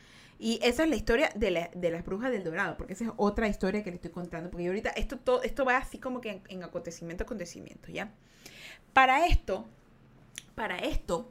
[0.45, 3.47] Y esa es la historia de, de, las brujas del dorado, porque esa es otra
[3.47, 6.43] historia que le estoy contando, porque ahorita esto, todo, esto va así como que en,
[6.49, 8.11] en acontecimiento, acontecimiento, ¿ya?
[8.93, 9.69] Para esto,
[10.57, 11.31] para esto,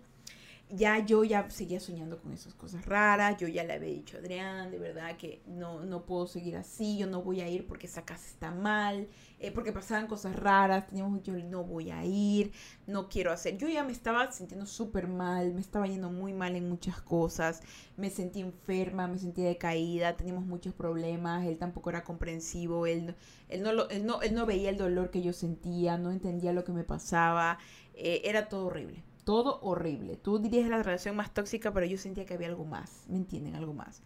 [0.74, 4.20] ya yo ya seguía soñando con esas cosas raras, yo ya le había dicho a
[4.20, 7.88] Adrián, de verdad que no, no puedo seguir así, yo no voy a ir porque
[7.88, 9.08] esa casa está mal,
[9.40, 12.54] eh, porque pasaban cosas raras, teníamos, yo no voy a ir,
[12.88, 16.56] no quiero hacer, yo ya me estaba sintiendo súper mal, me estaba yendo muy mal
[16.56, 17.62] en muchas cosas,
[17.98, 23.16] me sentí enferma, me sentí decaída, teníamos muchos problemas, él tampoco era comprensivo, él,
[23.50, 26.64] él, no, él, no, él no veía el dolor que yo sentía, no entendía lo
[26.64, 27.60] que me pasaba,
[27.94, 30.18] eh, era todo horrible todo horrible.
[30.18, 33.56] Tú dirías la relación más tóxica, pero yo sentía que había algo más, ¿me entienden?
[33.56, 34.02] Algo más.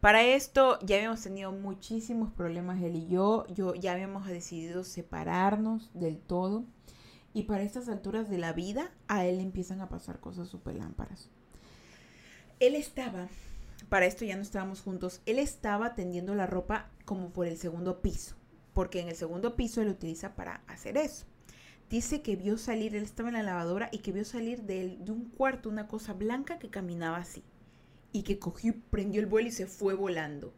[0.00, 5.90] Para esto ya habíamos tenido muchísimos problemas él y yo, yo ya habíamos decidido separarnos
[5.94, 6.64] del todo
[7.32, 11.30] y para estas alturas de la vida a él empiezan a pasar cosas súper lámparas.
[12.60, 13.28] Él estaba,
[13.88, 18.02] para esto ya no estábamos juntos, él estaba tendiendo la ropa como por el segundo
[18.02, 18.36] piso,
[18.74, 21.26] porque en el segundo piso él utiliza para hacer eso
[21.90, 25.12] dice que vio salir, él estaba en la lavadora y que vio salir de, de
[25.12, 27.42] un cuarto una cosa blanca que caminaba así.
[28.12, 30.52] Y que cogió, prendió el vuelo y se fue volando.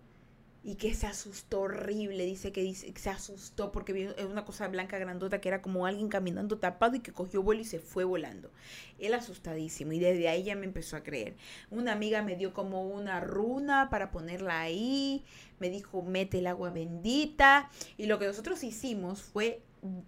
[0.64, 4.98] Y que se asustó horrible, dice que, dice, se asustó porque vio una cosa blanca
[4.98, 8.50] grandota que era como alguien caminando tapado y que cogió vuelo y se fue volando.
[8.98, 11.36] Él asustadísimo y desde ahí ya me empezó a creer.
[11.70, 15.24] Una amiga me dio como una runa para ponerla ahí,
[15.58, 19.62] me dijo mete el agua bendita y lo que nosotros hicimos fue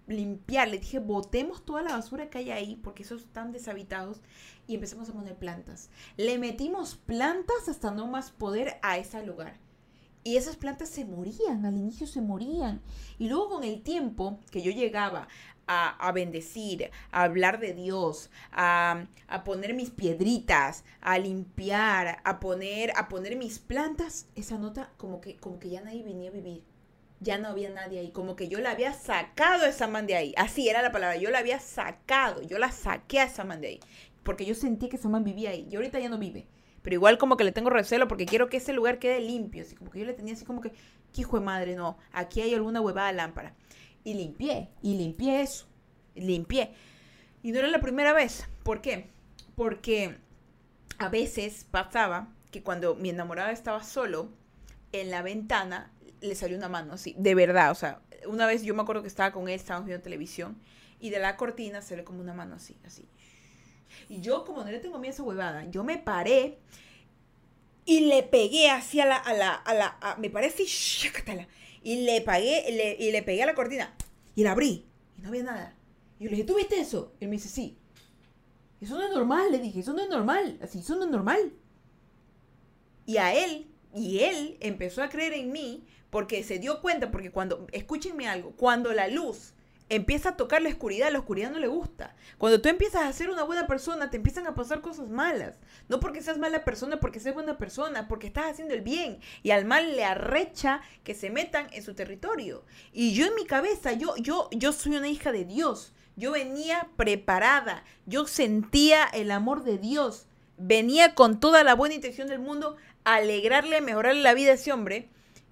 [0.07, 4.21] limpiar, le dije, botemos toda la basura que hay ahí, porque esos están deshabitados,
[4.67, 5.91] y empezamos a poner plantas.
[6.17, 9.59] Le metimos plantas hasta no más poder a ese lugar.
[10.23, 12.81] Y esas plantas se morían, al inicio se morían.
[13.19, 15.29] Y luego con el tiempo que yo llegaba
[15.67, 22.93] a, bendecir, a hablar de Dios, a, a, poner mis piedritas, a limpiar, a poner,
[22.97, 26.65] a poner mis plantas, esa nota como que, como que ya nadie venía a vivir
[27.21, 28.11] ya no había nadie ahí.
[28.11, 30.35] Como que yo la había sacado a esa man de ahí.
[30.37, 31.17] Así era la palabra.
[31.17, 32.43] Yo la había sacado.
[32.43, 33.81] Yo la saqué a esa man de ahí.
[34.23, 35.69] Porque yo sentí que esa man vivía ahí.
[35.71, 36.47] Y ahorita ya no vive.
[36.83, 39.63] Pero igual como que le tengo recelo porque quiero que ese lugar quede limpio.
[39.63, 40.71] Así como que yo le tenía así como que,
[41.13, 41.77] ¿qué hijo de madre?
[41.77, 43.55] No, aquí hay alguna huevada lámpara.
[44.03, 44.71] Y limpié.
[44.83, 45.67] Y limpié eso.
[46.15, 46.73] Limpié.
[47.43, 48.49] Y no era la primera vez.
[48.63, 49.11] ¿Por qué?
[49.57, 50.17] Porque
[50.99, 54.31] a veces pasaba que cuando mi enamorada estaba solo,
[54.93, 58.75] en la ventana le salió una mano así, de verdad, o sea, una vez yo
[58.75, 60.61] me acuerdo que estaba con él, estábamos viendo televisión,
[61.01, 63.09] y de la cortina ve como una mano así, así.
[64.09, 66.59] Y yo, como no le tengo miedo a esa huevada, yo me paré
[67.85, 70.65] y le pegué así a la, a la, a la, me parece,
[71.83, 73.95] y le pagué, le, y le pegué a la cortina,
[74.35, 75.75] y la abrí, y no había nada.
[76.19, 77.15] Y yo le dije, ¿tú viste eso?
[77.19, 77.79] Y él me dice, sí.
[78.81, 81.53] Eso no es normal, le dije, eso no es normal, así, eso no es normal.
[83.07, 87.31] Y a él, y él empezó a creer en mí porque se dio cuenta, porque
[87.31, 89.55] cuando, escúchenme algo, cuando la luz
[89.91, 92.15] empieza a tocar la oscuridad, la oscuridad no le gusta.
[92.39, 95.59] Cuando tú empiezas a ser una buena persona, te empiezan a pasar cosas malas.
[95.89, 99.19] No porque seas mala persona, porque seas buena persona, porque estás haciendo el bien.
[99.43, 102.65] Y al mal le arrecha que se metan en su territorio.
[102.93, 105.93] Y yo en mi cabeza, yo, yo, yo soy una hija de Dios.
[106.15, 107.83] Yo venía preparada.
[108.07, 110.27] Yo sentía el amor de Dios.
[110.57, 114.73] Venía con toda la buena intención del mundo a alegrarle, mejorarle la vida a ese
[114.73, 115.09] hombre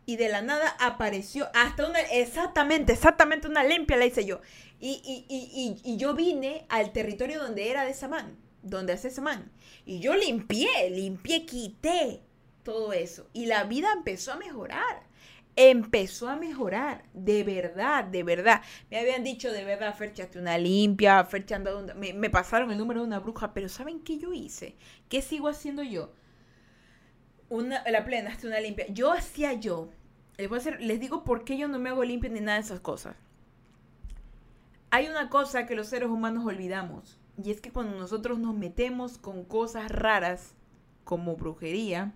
[0.09, 4.41] y de la nada apareció hasta una, exactamente, exactamente una limpia la hice yo.
[4.81, 9.09] Y, y, y, y, yo vine al territorio donde era de esa man, donde hace
[9.09, 9.53] esa man.
[9.85, 12.23] Y yo limpié, limpié, quité
[12.63, 13.29] todo eso.
[13.35, 15.03] Y la vida empezó a mejorar.
[15.57, 18.63] Empezó a mejorar, de verdad, de verdad.
[18.91, 23.09] Me habían dicho de verdad, Ferchaste una limpia, Fercha me, me pasaron el número de
[23.09, 24.75] una bruja, pero ¿saben qué yo hice?
[25.11, 26.15] ¿Qué sigo haciendo yo?
[27.51, 28.87] Una, la plena, hasta una limpia.
[28.89, 29.91] Yo hacía yo
[30.39, 32.59] les, voy a hacer, les digo por qué yo no me hago limpio ni nada
[32.59, 33.17] de esas cosas.
[34.91, 37.19] Hay una cosa que los seres humanos olvidamos.
[37.43, 40.55] Y es que cuando nosotros nos metemos con cosas raras,
[41.05, 42.15] como brujería,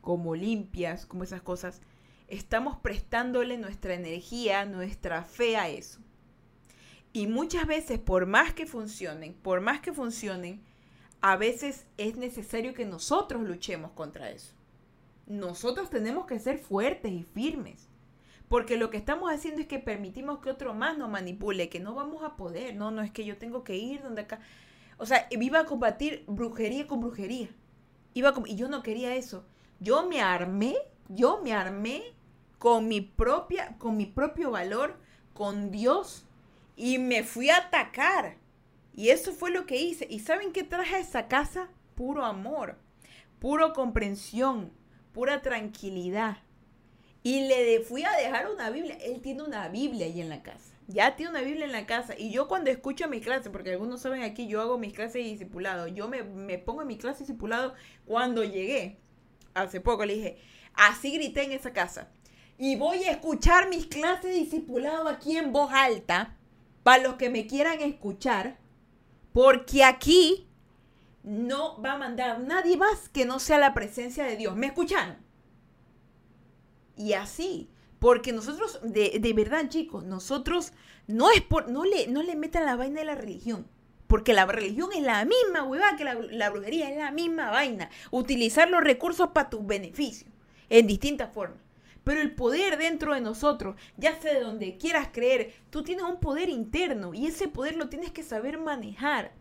[0.00, 1.80] como limpias, como esas cosas,
[2.28, 6.00] estamos prestándole nuestra energía, nuestra fe a eso.
[7.12, 10.62] Y muchas veces, por más que funcionen, por más que funcionen,
[11.20, 14.54] a veces es necesario que nosotros luchemos contra eso.
[15.26, 17.88] Nosotros tenemos que ser fuertes y firmes.
[18.48, 21.94] Porque lo que estamos haciendo es que permitimos que otro más nos manipule, que no
[21.94, 22.74] vamos a poder.
[22.74, 24.40] No, no es que yo tengo que ir donde acá.
[24.98, 27.48] O sea, iba a combatir brujería con brujería.
[28.14, 29.46] Iba y yo no quería eso.
[29.80, 30.76] Yo me armé,
[31.08, 32.02] yo me armé
[32.58, 34.96] con mi propia, con mi propio valor,
[35.32, 36.26] con Dios,
[36.76, 38.36] y me fui a atacar.
[38.94, 40.06] Y eso fue lo que hice.
[40.08, 41.68] ¿Y saben qué traje a esa casa?
[41.94, 42.76] Puro amor,
[43.40, 44.72] puro comprensión,
[45.12, 46.38] pura tranquilidad.
[47.22, 48.96] Y le fui a dejar una Biblia.
[49.00, 50.74] Él tiene una Biblia ahí en la casa.
[50.88, 52.14] Ya tiene una Biblia en la casa.
[52.18, 55.30] Y yo cuando escucho mis clases, porque algunos saben aquí, yo hago mis clases de
[55.30, 55.86] discipulado.
[55.86, 58.98] Yo me, me pongo en mi clase de discipulado cuando llegué.
[59.54, 60.38] Hace poco le dije,
[60.74, 62.08] así grité en esa casa.
[62.58, 66.36] Y voy a escuchar mis clases de aquí en voz alta
[66.82, 68.58] para los que me quieran escuchar,
[69.32, 70.48] porque aquí
[71.22, 74.56] no va a mandar nadie más que no sea la presencia de Dios.
[74.56, 75.18] ¿Me escuchan?
[76.96, 80.72] Y así, porque nosotros, de, de verdad chicos, nosotros
[81.06, 83.66] no es por, no le, no le metan la vaina de la religión.
[84.06, 87.88] Porque la religión es la misma, huevada, que la, la brujería es la misma vaina.
[88.10, 90.28] Utilizar los recursos para tu beneficio,
[90.68, 91.58] en distintas formas.
[92.04, 96.18] Pero el poder dentro de nosotros, ya sea de donde quieras creer, tú tienes un
[96.18, 99.32] poder interno y ese poder lo tienes que saber manejar.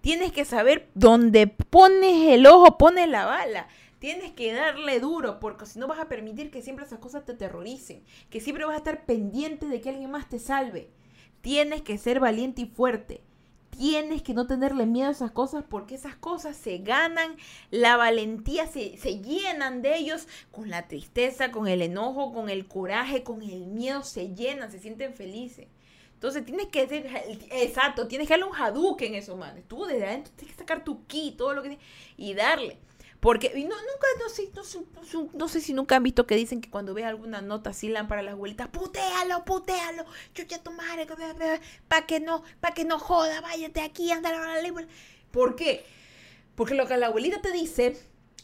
[0.00, 3.68] Tienes que saber dónde pones el ojo, pones la bala.
[3.98, 7.34] Tienes que darle duro, porque si no vas a permitir que siempre esas cosas te
[7.34, 10.90] terroricen, que siempre vas a estar pendiente de que alguien más te salve.
[11.40, 13.22] Tienes que ser valiente y fuerte
[13.78, 17.36] tienes que no tenerle miedo a esas cosas porque esas cosas se ganan,
[17.70, 22.66] la valentía se, se, llenan de ellos con la tristeza, con el enojo, con el
[22.66, 25.68] coraje, con el miedo, se llenan, se sienten felices.
[26.18, 27.06] Entonces tienes que ser,
[27.52, 28.56] exacto, tienes que darle un
[29.04, 29.62] en eso, man.
[29.68, 31.78] Tú desde adentro tienes que sacar tu ki, todo lo que
[32.16, 32.76] y darle.
[33.20, 34.50] Porque no, nunca, no sé,
[35.32, 38.22] no sé, si nunca han visto que dicen que cuando ve alguna nota así para
[38.22, 41.06] las abuelitas, putealo, putealo, chucha tu madre,
[41.86, 44.86] para que no, para que no joda, váyate aquí, anda a la
[45.30, 45.86] ¿Por qué?
[46.56, 47.96] Porque lo que la abuelita te dice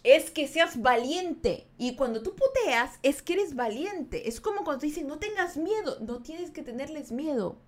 [0.04, 1.66] es que seas valiente.
[1.78, 4.28] Y cuando tú puteas, es que eres valiente.
[4.28, 5.98] Es como cuando te dicen, no tengas miedo.
[6.00, 7.58] No tienes que tenerles miedo.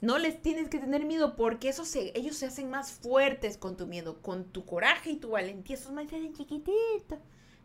[0.00, 3.76] No les tienes que tener miedo porque eso se, ellos se hacen más fuertes con
[3.76, 5.76] tu miedo, con tu coraje y tu valentía.
[5.76, 7.18] Esos más hacen chiquititos.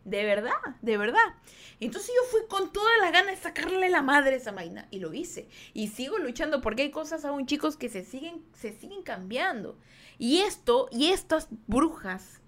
[0.04, 1.34] De verdad, de verdad.
[1.80, 4.86] Entonces yo fui con todas las ganas de sacarle la madre a esa vaina.
[4.90, 5.48] Y lo hice.
[5.72, 9.78] Y sigo luchando porque hay cosas aún, chicos, que se siguen, se siguen cambiando.
[10.18, 12.40] Y esto, y estas brujas,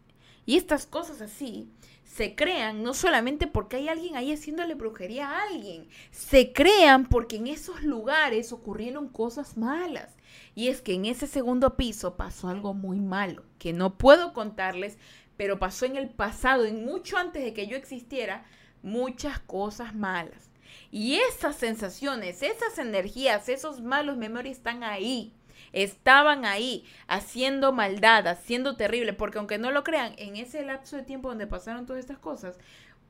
[0.47, 1.69] y estas cosas así,
[2.05, 7.37] se crean no solamente porque hay alguien ahí haciéndole brujería a alguien, se crean porque
[7.37, 10.17] en esos lugares ocurrieron cosas malas.
[10.55, 14.99] Y es que en ese segundo piso pasó algo muy malo, que no puedo contarles,
[15.37, 18.45] pero pasó en el pasado, en mucho antes de que yo existiera,
[18.83, 20.51] muchas cosas malas.
[20.91, 25.33] Y esas sensaciones, esas energías, esos malos memorias están ahí
[25.73, 31.03] estaban ahí haciendo maldad, haciendo terrible, porque aunque no lo crean, en ese lapso de
[31.03, 32.59] tiempo donde pasaron todas estas cosas,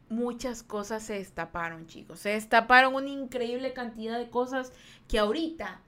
[0.09, 2.21] muchas cosas se destaparon, chicos.
[2.21, 4.73] Se destaparon una increíble cantidad de cosas
[5.09, 5.81] que ahorita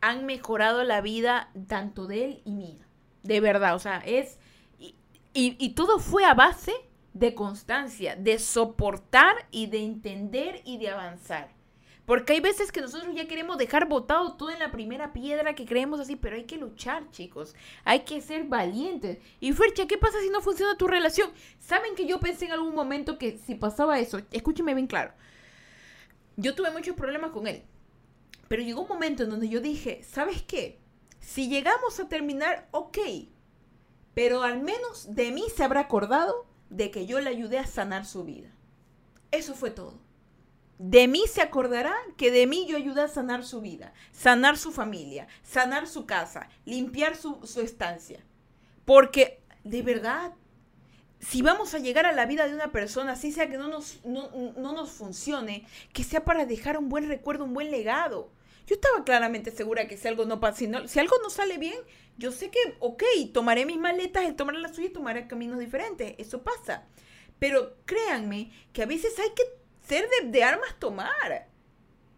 [0.00, 2.86] han mejorado la vida tanto de él y mía.
[3.22, 4.38] De verdad, o sea, es...
[4.78, 6.72] Y, y todo fue a base
[7.12, 11.55] de constancia, de soportar y de entender y de avanzar.
[12.06, 15.66] Porque hay veces que nosotros ya queremos dejar botado todo en la primera piedra que
[15.66, 17.56] creemos así, pero hay que luchar, chicos.
[17.84, 19.18] Hay que ser valientes.
[19.40, 21.30] Y Fercha, ¿qué pasa si no funciona tu relación?
[21.58, 25.12] Saben que yo pensé en algún momento que si pasaba eso, escúcheme bien claro.
[26.36, 27.64] Yo tuve muchos problemas con él.
[28.46, 30.78] Pero llegó un momento en donde yo dije, ¿sabes qué?
[31.18, 32.98] Si llegamos a terminar, ok.
[34.14, 38.06] Pero al menos de mí se habrá acordado de que yo le ayudé a sanar
[38.06, 38.52] su vida.
[39.32, 40.05] Eso fue todo.
[40.78, 44.72] De mí se acordará que de mí yo ayudé a sanar su vida, sanar su
[44.72, 48.20] familia, sanar su casa, limpiar su, estancia.
[48.84, 50.34] Porque, de verdad,
[51.18, 54.04] si vamos a llegar a la vida de una persona, así sea que no nos,
[54.04, 58.30] no, nos funcione, que sea para dejar un buen recuerdo, un buen legado.
[58.66, 61.78] Yo estaba claramente segura que si algo no pasa, si, algo no sale bien,
[62.18, 63.02] yo sé que, ok,
[63.32, 66.14] tomaré mis maletas, él tomará las suyas y tomaré caminos diferentes.
[66.18, 66.84] Eso pasa.
[67.38, 71.48] Pero créanme que a veces hay que ser de, armas tomar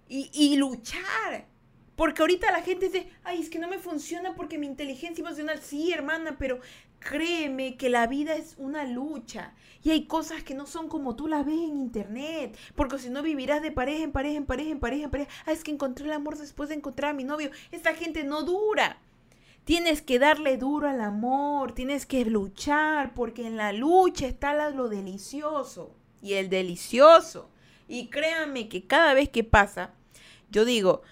[0.08, 1.46] y, luchar.
[1.96, 5.60] Porque ahorita la gente dice, ay, es que no me funciona porque mi inteligencia emocional,
[5.60, 6.60] sí, hermana, pero
[7.00, 11.28] Créeme que la vida es una lucha y hay cosas que no son como tú
[11.28, 14.80] las ves en internet, porque si no vivirás de pareja en pareja, en pareja, en
[14.80, 15.30] pareja, en pareja.
[15.46, 17.50] Ah, es que encontré el amor después de encontrar a mi novio.
[17.70, 18.98] Esta gente no dura.
[19.64, 24.88] Tienes que darle duro al amor, tienes que luchar, porque en la lucha está lo
[24.88, 27.50] delicioso y el delicioso.
[27.88, 29.94] Y créanme que cada vez que pasa,
[30.50, 31.02] yo digo,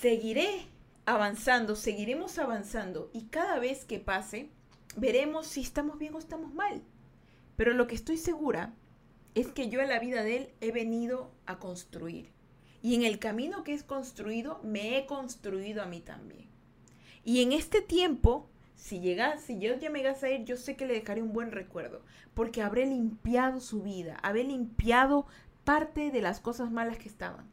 [0.00, 0.66] seguiré
[1.06, 4.50] avanzando, seguiremos avanzando y cada vez que pase,
[4.96, 6.82] veremos si estamos bien o estamos mal.
[7.56, 8.74] Pero lo que estoy segura
[9.34, 12.30] es que yo en la vida de él he venido a construir.
[12.82, 16.48] Y en el camino que es construido, me he construido a mí también.
[17.24, 20.76] Y en este tiempo, si llegas, si yo ya me llegas a ir, yo sé
[20.76, 22.02] que le dejaré un buen recuerdo,
[22.32, 25.26] porque habré limpiado su vida, habré limpiado
[25.70, 27.48] parte de las cosas malas que estaban.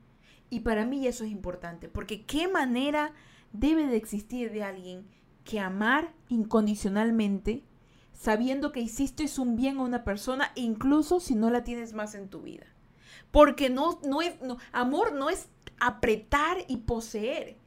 [0.50, 3.14] Y para mí eso es importante, porque qué manera
[3.54, 5.08] debe de existir de alguien
[5.44, 7.62] que amar incondicionalmente,
[8.14, 12.28] sabiendo que hiciste un bien a una persona, incluso si no la tienes más en
[12.28, 12.66] tu vida.
[13.30, 14.34] Porque no, no es,
[14.72, 15.50] amor no es
[15.80, 17.58] apretar y poseer.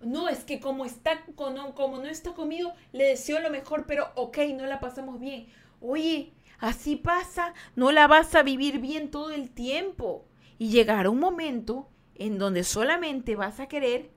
[0.00, 4.38] No, es que como está, como, no está conmigo, le deseo lo mejor, pero ok,
[4.56, 5.48] no la pasamos bien.
[5.82, 10.26] Oye, así pasa, no la vas a vivir bien todo el tiempo.
[10.58, 14.10] Y llegará un momento en donde solamente vas a querer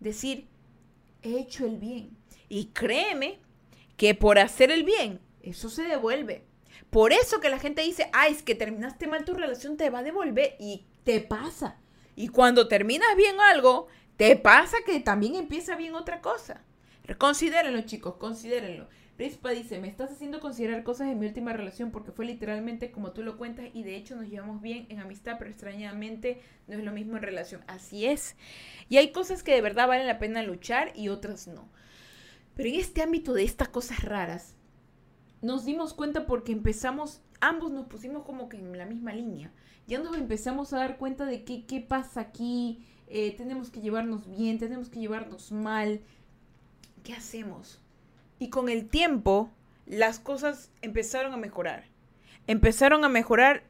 [0.00, 0.48] decir,
[1.22, 2.16] he hecho el bien.
[2.48, 3.40] Y créeme
[3.96, 6.44] que por hacer el bien, eso se devuelve.
[6.90, 10.00] Por eso que la gente dice, ay, es que terminaste mal tu relación, te va
[10.00, 10.56] a devolver.
[10.58, 11.80] Y te pasa.
[12.16, 16.64] Y cuando terminas bien algo, te pasa que también empieza bien otra cosa.
[17.18, 18.88] Considérenlo, chicos, considérenlo.
[19.16, 23.12] Rispa dice, me estás haciendo considerar cosas en mi última relación porque fue literalmente como
[23.12, 26.84] tú lo cuentas y de hecho nos llevamos bien en amistad, pero extrañamente no es
[26.84, 27.62] lo mismo en relación.
[27.68, 28.34] Así es.
[28.88, 31.68] Y hay cosas que de verdad valen la pena luchar y otras no.
[32.54, 34.56] Pero en este ámbito de estas cosas raras,
[35.42, 39.52] nos dimos cuenta porque empezamos, ambos nos pusimos como que en la misma línea.
[39.86, 44.28] Ya nos empezamos a dar cuenta de qué, qué pasa aquí, eh, tenemos que llevarnos
[44.28, 46.00] bien, tenemos que llevarnos mal.
[47.04, 47.83] ¿Qué hacemos?
[48.38, 49.50] Y con el tiempo,
[49.86, 51.84] las cosas empezaron a mejorar.
[52.46, 53.64] Empezaron a mejorar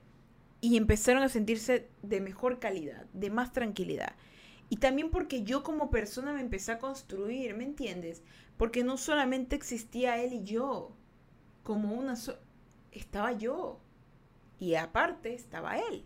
[0.60, 4.14] y empezaron a sentirse de mejor calidad, de más tranquilidad.
[4.70, 8.22] Y también porque yo como persona me empecé a construir, ¿me entiendes?
[8.56, 10.96] Porque no solamente existía él y yo,
[11.62, 12.14] como una
[12.92, 13.80] estaba yo
[14.58, 16.04] y aparte estaba él.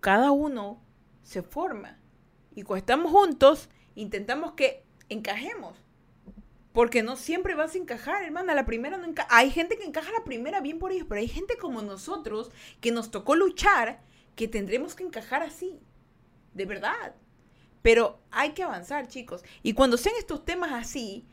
[0.00, 0.82] Cada uno
[1.22, 1.98] se forma
[2.54, 5.78] y cuando estamos juntos intentamos que encajemos.
[6.72, 8.54] Porque no siempre vas a encajar, hermana.
[8.54, 9.28] La primera no encaja.
[9.30, 12.50] Hay gente que encaja la primera bien por ellos, pero hay gente como nosotros
[12.80, 14.02] que nos tocó luchar
[14.36, 15.80] que tendremos que encajar así.
[16.54, 17.14] De verdad.
[17.82, 19.42] Pero hay que avanzar, chicos.
[19.62, 21.26] Y cuando sean estos temas así,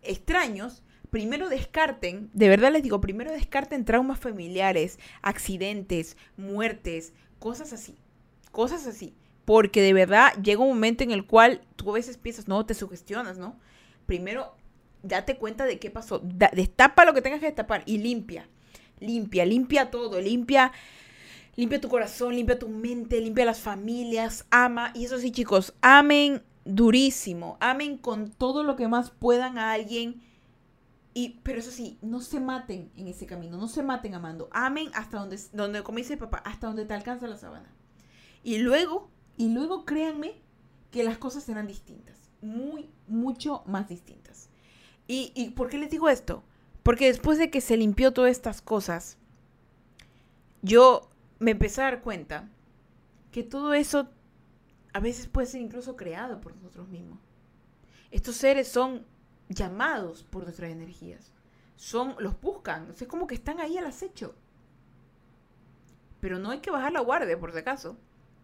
[0.00, 7.98] extraños, primero descarten, de verdad les digo, primero descarten traumas familiares, accidentes, muertes, cosas así.
[8.50, 9.14] Cosas así.
[9.44, 12.74] Porque de verdad llega un momento en el cual tú a veces piensas, no, te
[12.74, 13.58] sugestionas, ¿no?
[14.06, 14.56] Primero,
[15.02, 16.20] date cuenta de qué pasó.
[16.22, 18.48] destapa lo que tengas que destapar y limpia.
[19.00, 20.72] Limpia, limpia todo, limpia
[21.54, 24.90] Limpia tu corazón, limpia tu mente, limpia las familias, ama.
[24.94, 30.22] Y eso sí, chicos, amen durísimo, amen con todo lo que más puedan a alguien.
[31.12, 34.48] Y, pero eso sí, no se maten en ese camino, no se maten amando.
[34.50, 37.70] Amen hasta donde, donde como dice papá, hasta donde te alcanza la sabana.
[38.42, 40.40] Y luego, y luego créanme
[40.90, 44.48] que las cosas serán distintas, muy, mucho más distintas.
[45.06, 46.42] ¿Y, por qué les digo esto?
[46.82, 49.18] Porque después de que se limpió todas estas cosas,
[50.62, 52.48] yo me empecé a dar cuenta
[53.30, 54.08] que todo eso
[54.92, 57.18] a veces puede ser incluso creado por nosotros mismos.
[58.10, 59.04] Estos seres son
[59.48, 61.32] llamados por nuestras energías.
[61.76, 62.88] Son, los buscan.
[62.90, 64.34] es como que están ahí al acecho.
[66.20, 67.96] Pero no hay que bajar la guardia, por si acaso.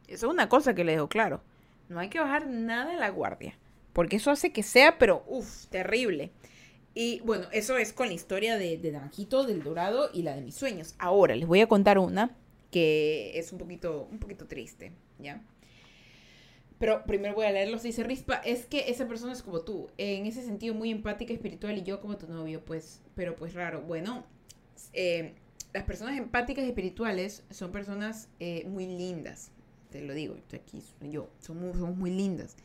[0.09, 1.43] Eso es una cosa que le dejo claro.
[1.89, 3.57] No hay que bajar nada en la guardia.
[3.93, 6.33] Porque eso hace que sea, pero uff, terrible.
[6.95, 10.43] Y bueno, eso es con la historia de, de Naranjito, del Dorado y la de
[10.43, 10.95] mis sueños.
[10.99, 12.37] Ahora les voy a contar una
[12.71, 15.43] que es un poquito, un poquito triste, ¿ya?
[16.79, 17.79] Pero primero voy a leerlo.
[17.79, 21.77] Dice Rispa, es que esa persona es como tú, en ese sentido muy empática, espiritual
[21.79, 23.83] y yo como tu novio, pues, pero pues raro.
[23.83, 24.25] Bueno,
[24.93, 25.35] eh,
[25.73, 29.51] las personas empáticas y espirituales son personas eh, muy lindas,
[29.91, 32.57] te lo digo, aquí, yo, somos, somos muy lindas.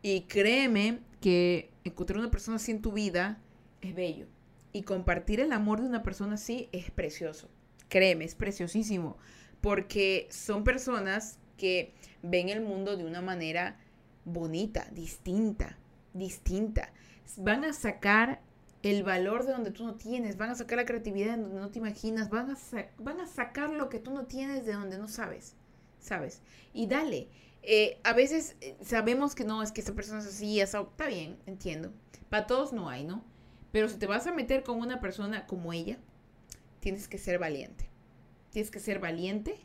[0.00, 3.38] Y créeme que encontrar una persona así en tu vida
[3.80, 4.26] es bello.
[4.72, 7.48] Y compartir el amor de una persona así es precioso.
[7.88, 9.16] Créeme, es preciosísimo
[9.60, 13.76] porque son personas que ven el mundo de una manera
[14.24, 15.78] bonita, distinta,
[16.12, 16.92] distinta.
[17.36, 18.40] Van a sacar
[18.82, 21.70] el valor de donde tú no tienes, van a sacar la creatividad de donde no
[21.70, 22.56] te imaginas, van a,
[22.98, 25.54] van a sacar lo que tú no tienes de donde no sabes,
[25.98, 26.42] ¿sabes?
[26.72, 27.28] Y dale.
[27.62, 31.38] Eh, a veces eh, sabemos que no, es que esa persona es así, está bien,
[31.46, 31.92] entiendo.
[32.30, 33.24] Para todos no hay, ¿no?
[33.72, 35.98] Pero si te vas a meter con una persona como ella,
[36.80, 37.88] tienes que ser valiente.
[38.50, 39.60] Tienes que ser valiente.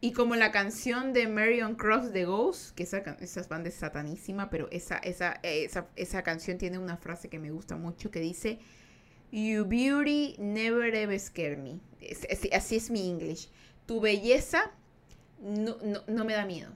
[0.00, 4.48] Y como la canción de Marion Cross de Ghost, que esa, esa banda es satanísima,
[4.48, 8.60] pero esa, esa, esa, esa canción tiene una frase que me gusta mucho que dice,
[9.30, 11.80] You beauty never ever scare me.
[12.52, 13.50] así es mi English.
[13.86, 14.70] Tu belleza
[15.40, 16.70] no, no, no me da miedo.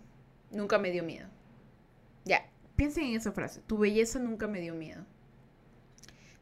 [0.50, 1.28] Nunca me dio miedo.
[2.24, 3.62] Ya, piensen en esa frase.
[3.66, 5.06] Tu belleza nunca me dio miedo.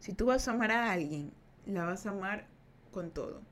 [0.00, 1.30] Si tú vas a amar a alguien,
[1.66, 2.46] la vas a amar
[2.90, 3.42] con todo.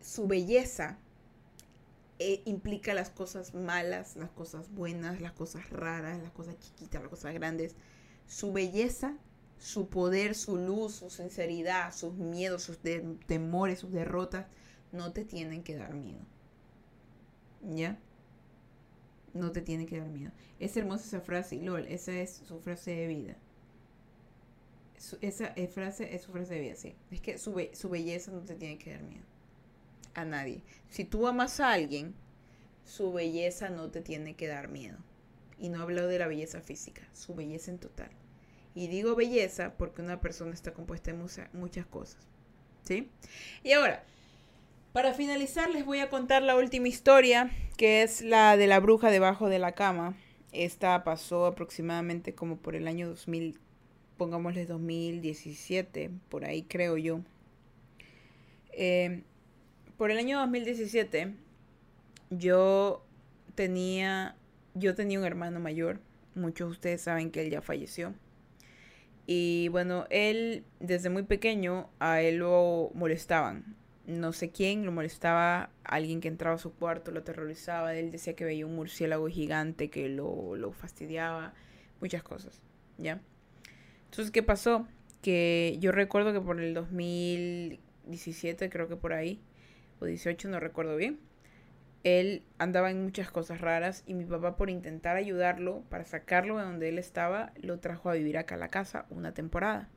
[0.00, 0.98] Su belleza
[2.20, 7.10] eh, implica las cosas malas, las cosas buenas, las cosas raras, las cosas chiquitas, las
[7.10, 7.74] cosas grandes.
[8.28, 9.16] Su belleza,
[9.58, 12.78] su poder, su luz, su sinceridad, sus miedos, sus
[13.26, 14.46] temores, sus derrotas,
[14.92, 16.24] no te tienen que dar miedo.
[17.62, 17.98] ¿Ya?
[19.34, 20.30] No te tienen que dar miedo.
[20.60, 23.36] Es hermosa esa frase, LOL, esa es su frase de vida
[25.20, 26.94] esa frase es su frase de vida, sí.
[27.10, 29.24] Es que su, su belleza no te tiene que dar miedo.
[30.14, 30.62] A nadie.
[30.90, 32.14] Si tú amas a alguien,
[32.84, 34.98] su belleza no te tiene que dar miedo.
[35.58, 38.10] Y no hablo de la belleza física, su belleza en total.
[38.74, 41.18] Y digo belleza porque una persona está compuesta de
[41.52, 42.26] muchas cosas.
[42.84, 43.10] ¿Sí?
[43.62, 44.04] Y ahora,
[44.92, 49.10] para finalizar, les voy a contar la última historia, que es la de la bruja
[49.10, 50.16] debajo de la cama.
[50.52, 53.58] Esta pasó aproximadamente como por el año 2000
[54.16, 57.20] pongámosle 2017, por ahí creo yo.
[58.72, 59.22] Eh,
[59.96, 61.34] por el año 2017
[62.30, 63.04] yo
[63.54, 64.36] tenía,
[64.74, 66.00] yo tenía un hermano mayor,
[66.34, 68.14] muchos de ustedes saben que él ya falleció.
[69.26, 73.76] Y bueno, él desde muy pequeño a él lo molestaban.
[74.06, 78.34] No sé quién lo molestaba, alguien que entraba a su cuarto lo aterrorizaba, él decía
[78.34, 81.54] que veía un murciélago gigante que lo, lo fastidiaba,
[82.00, 82.60] muchas cosas,
[82.98, 83.20] ¿ya?
[84.12, 84.86] Entonces, ¿qué pasó?
[85.22, 89.40] Que yo recuerdo que por el 2017, creo que por ahí,
[90.00, 91.18] o 18, no recuerdo bien,
[92.04, 96.64] él andaba en muchas cosas raras y mi papá por intentar ayudarlo para sacarlo de
[96.64, 99.88] donde él estaba, lo trajo a vivir acá a la casa una temporada.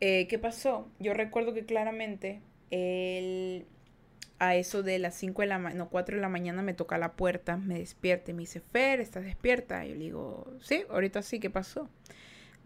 [0.00, 0.90] Eh, ¿Qué pasó?
[0.98, 3.64] Yo recuerdo que claramente él
[4.38, 6.98] a eso de las 5 de la mañana, no, 4 de la mañana me toca
[6.98, 9.86] la puerta, me despierta y me dice, Fer, ¿estás despierta?
[9.86, 11.88] Y yo le digo, sí, ahorita sí, ¿qué pasó?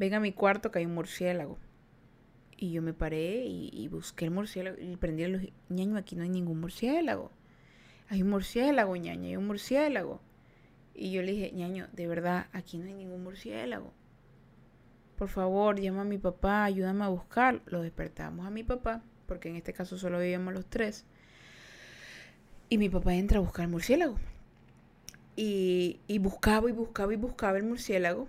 [0.03, 1.59] Venga a mi cuarto que hay un murciélago.
[2.57, 6.29] Y yo me paré y, busqué el murciélago y prendí los ñaño, aquí no hay
[6.29, 7.31] ningún murciélago.
[8.09, 10.21] Hay un murciélago, ñaño, hay un murciélago.
[10.93, 13.93] Y yo le dije, ñaño, de verdad, aquí no hay ningún murciélago.
[15.17, 17.63] Por favor, llama a mi papá, ayúdame a buscar.
[17.67, 21.05] Lo despertamos a mi papá, porque en este caso solo vivíamos los tres.
[22.69, 24.17] Y mi papá entra a buscar el murciélago.
[25.37, 28.27] Y, y buscaba y buscaba y buscaba el murciélago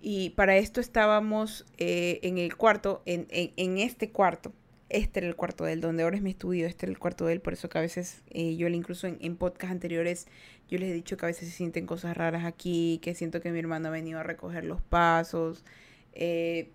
[0.00, 4.52] y para esto estábamos eh, en el cuarto, en, en, este cuarto.
[4.88, 7.26] Este era el cuarto de él, donde ahora es mi estudio, este era el cuarto
[7.26, 10.28] de él, por eso que a veces eh, yo incluso en, en podcast anteriores
[10.68, 13.50] yo les he dicho que a veces se sienten cosas raras aquí, que siento que
[13.50, 15.64] mi hermano ha venido a recoger los pasos,
[16.12, 16.70] eh,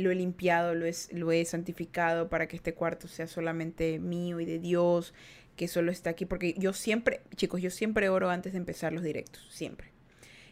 [0.00, 4.38] lo he limpiado, lo, es, lo he santificado para que este cuarto sea solamente mío
[4.38, 5.14] y de Dios,
[5.56, 9.02] que solo está aquí, porque yo siempre, chicos, yo siempre oro antes de empezar los
[9.02, 9.90] directos, siempre.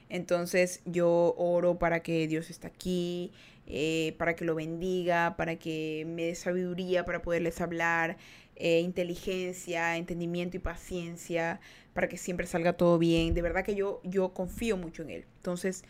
[0.08, 3.32] Entonces yo oro para que Dios esté aquí,
[3.66, 8.16] eh, para que lo bendiga, para que me dé sabiduría para poderles hablar,
[8.56, 11.60] eh, inteligencia, entendimiento y paciencia,
[11.92, 13.34] para que siempre salga todo bien.
[13.34, 15.26] De verdad que yo, yo confío mucho en Él.
[15.36, 15.84] Entonces,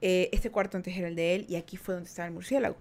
[0.00, 2.76] eh, este cuarto antes era el de Él y aquí fue donde estaba el murciélago.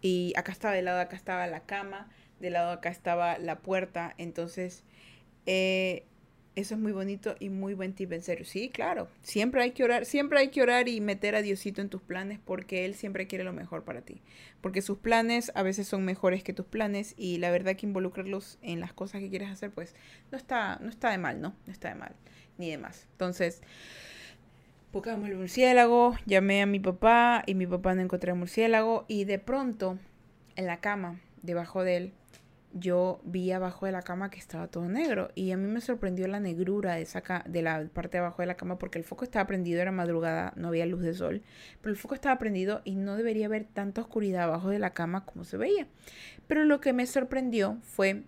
[0.00, 2.08] Y acá estaba, de lado acá estaba la cama,
[2.40, 4.14] de lado acá estaba la puerta.
[4.18, 4.84] Entonces,
[6.56, 8.46] eso es muy bonito y muy buen tip, en serio.
[8.46, 9.08] Sí, claro.
[9.22, 12.40] Siempre hay que orar, siempre hay que orar y meter a Diosito en tus planes
[12.42, 14.22] porque Él siempre quiere lo mejor para ti.
[14.62, 18.58] Porque sus planes a veces son mejores que tus planes y la verdad que involucrarlos
[18.62, 19.94] en las cosas que quieres hacer, pues
[20.32, 21.54] no está, no está de mal, ¿no?
[21.66, 22.16] No está de mal,
[22.56, 23.06] ni de más.
[23.12, 23.60] Entonces,
[24.94, 29.24] buscamos el murciélago, llamé a mi papá y mi papá no encontró el murciélago y
[29.24, 29.98] de pronto
[30.56, 32.12] en la cama, debajo de él,
[32.72, 36.28] yo vi abajo de la cama que estaba todo negro y a mí me sorprendió
[36.28, 39.24] la negrura de, esa de la parte de abajo de la cama porque el foco
[39.24, 41.42] estaba prendido, era madrugada, no había luz de sol,
[41.80, 45.24] pero el foco estaba prendido y no debería haber tanta oscuridad abajo de la cama
[45.24, 45.86] como se veía.
[46.46, 48.24] Pero lo que me sorprendió fue,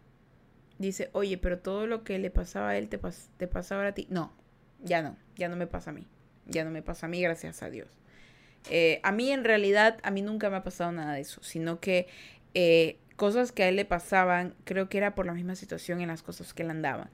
[0.79, 2.99] dice, oye, pero todo lo que le pasaba a él te,
[3.37, 4.07] te pasaba a ti.
[4.11, 4.33] No,
[4.83, 6.07] ya no, ya no me pasa a mí,
[6.47, 7.99] ya no me pasa a mí, gracias a Dios.
[8.71, 11.81] Eh, a mí en realidad, a mí nunca me ha pasado nada de eso, sino
[11.81, 12.09] que
[12.55, 16.07] eh, cosas que a él le pasaban, creo que era por la misma situación en
[16.07, 17.11] las cosas que él andaba.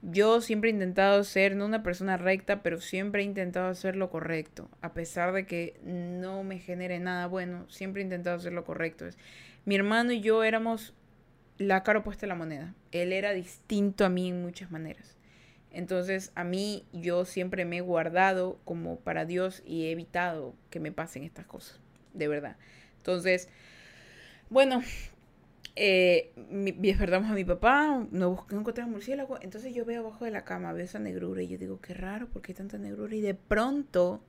[0.00, 4.08] Yo siempre he intentado ser, no una persona recta, pero siempre he intentado hacer lo
[4.10, 4.70] correcto.
[4.80, 9.04] A pesar de que no me genere nada bueno, siempre he intentado hacer lo correcto.
[9.66, 10.94] Mi hermano y yo éramos
[11.58, 12.74] la cara opuesta de la moneda.
[12.90, 15.18] Él era distinto a mí en muchas maneras.
[15.70, 20.80] Entonces, a mí yo siempre me he guardado como para Dios y he evitado que
[20.80, 21.78] me pasen estas cosas,
[22.14, 22.56] de verdad.
[22.96, 23.48] Entonces,
[24.48, 24.82] bueno,
[25.74, 30.72] eh, a mi papá, no, no encontramos murciélago, entonces yo veo abajo de la cama,
[30.72, 33.14] veo esa negrura y yo digo, qué raro, ¿por qué hay tanta negrura?
[33.14, 34.22] Y de pronto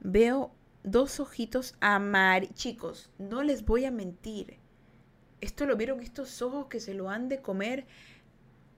[0.00, 0.52] veo
[0.82, 2.54] dos ojitos amarillos.
[2.54, 4.58] Chicos, no les voy a mentir.
[5.40, 7.86] Esto lo vieron estos ojos que se lo han de comer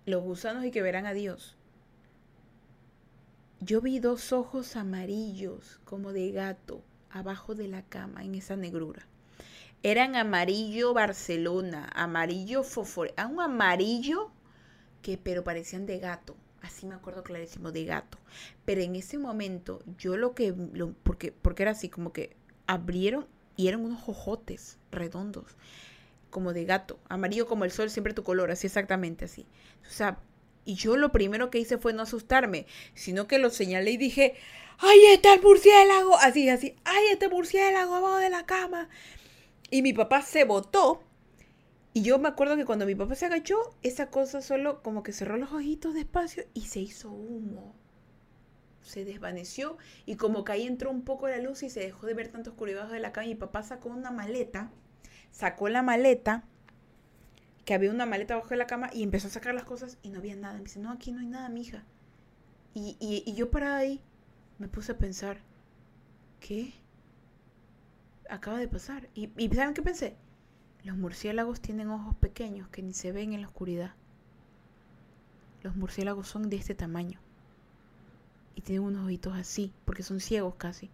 [0.05, 1.57] los gusanos y que verán a Dios.
[3.61, 9.07] Yo vi dos ojos amarillos como de gato abajo de la cama en esa negrura
[9.87, 14.33] eran amarillo Barcelona, amarillo fosfor, un amarillo
[15.01, 16.37] que pero parecían de gato.
[16.61, 18.19] Así me acuerdo clarísimo de gato.
[18.65, 23.29] Pero en ese momento yo lo que lo, porque porque era así como que abrieron
[23.57, 25.57] y eran unos jojotes redondos
[26.31, 29.47] como de gato, amarillo como el sol, siempre tu color, así exactamente así.
[29.89, 30.19] O sea,
[30.65, 34.35] y yo lo primero que hice fue no asustarme, sino que lo señalé y dije,
[34.79, 36.17] ¡ay, está el murciélago!
[36.19, 38.89] Así, así, ¡ay, este murciélago abajo de la cama!
[39.71, 41.01] Y mi papá se botó.
[41.93, 45.13] Y yo me acuerdo que cuando mi papá se agachó, esa cosa solo como que
[45.13, 47.75] cerró los ojitos despacio y se hizo humo.
[48.83, 52.15] Se desvaneció y como que ahí entró un poco la luz y se dejó de
[52.15, 53.27] ver tanto oscuridad de la cama.
[53.27, 54.71] Mi papá sacó una maleta,
[55.31, 56.45] sacó la maleta,
[57.65, 60.11] que había una maleta abajo de la cama y empezó a sacar las cosas y
[60.11, 60.59] no había nada.
[60.59, 61.85] Me dice, no, aquí no hay nada, mija.
[62.75, 64.01] Y, y, y yo parada ahí
[64.59, 65.39] me puse a pensar,
[66.41, 66.75] ¿qué?
[68.31, 69.09] Acaba de pasar.
[69.15, 70.17] Y, ¿saben qué pensé?
[70.85, 73.95] Los murciélagos tienen ojos pequeños que ni se ven en la oscuridad.
[75.63, 77.19] Los murciélagos son de este tamaño.
[78.55, 80.91] Y tienen unos ojitos así, porque son ciegos casi.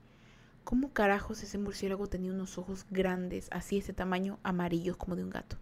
[0.64, 5.24] ¿Cómo carajos ese murciélago tenía unos ojos grandes, así de este tamaño, amarillos como de
[5.24, 5.56] un gato?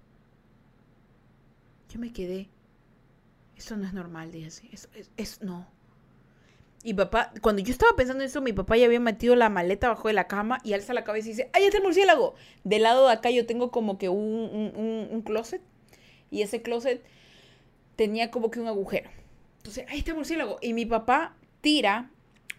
[1.88, 2.48] Yo me quedé.
[3.56, 4.68] Eso no es normal, dije así.
[4.72, 5.66] Es, es, es no.
[6.82, 9.88] Y papá, cuando yo estaba pensando en eso, mi papá ya había metido la maleta
[9.88, 12.34] abajo de la cama y alza la cabeza y dice, ¡ay, está el murciélago!
[12.64, 15.60] Del lado de acá yo tengo como que un, un, closet
[16.30, 17.04] y ese closet
[17.96, 19.10] tenía como que un agujero.
[19.58, 20.58] Entonces, ¡ay, está el murciélago!
[20.62, 22.10] Y mi papá tira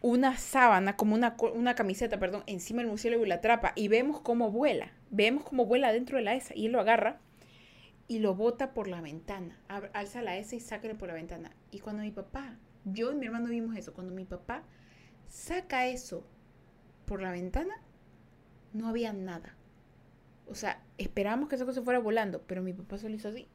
[0.02, 4.20] una sábana, como una, una camiseta, perdón, encima del murciélago y la atrapa y vemos
[4.20, 4.92] cómo vuela.
[5.10, 7.20] Vemos cómo vuela dentro de la esa y él lo agarra
[8.08, 9.60] y lo bota por la ventana.
[9.94, 11.56] Alza la esa y sáquelo por la ventana.
[11.72, 13.94] Y cuando mi papá yo y mi hermano vimos eso.
[13.94, 14.64] Cuando mi papá
[15.28, 16.24] saca eso
[17.06, 17.76] por la ventana,
[18.74, 19.56] no había nada.
[20.48, 23.48] O sea, esperábamos que esa cosa fuera volando, pero mi papá solo hizo así.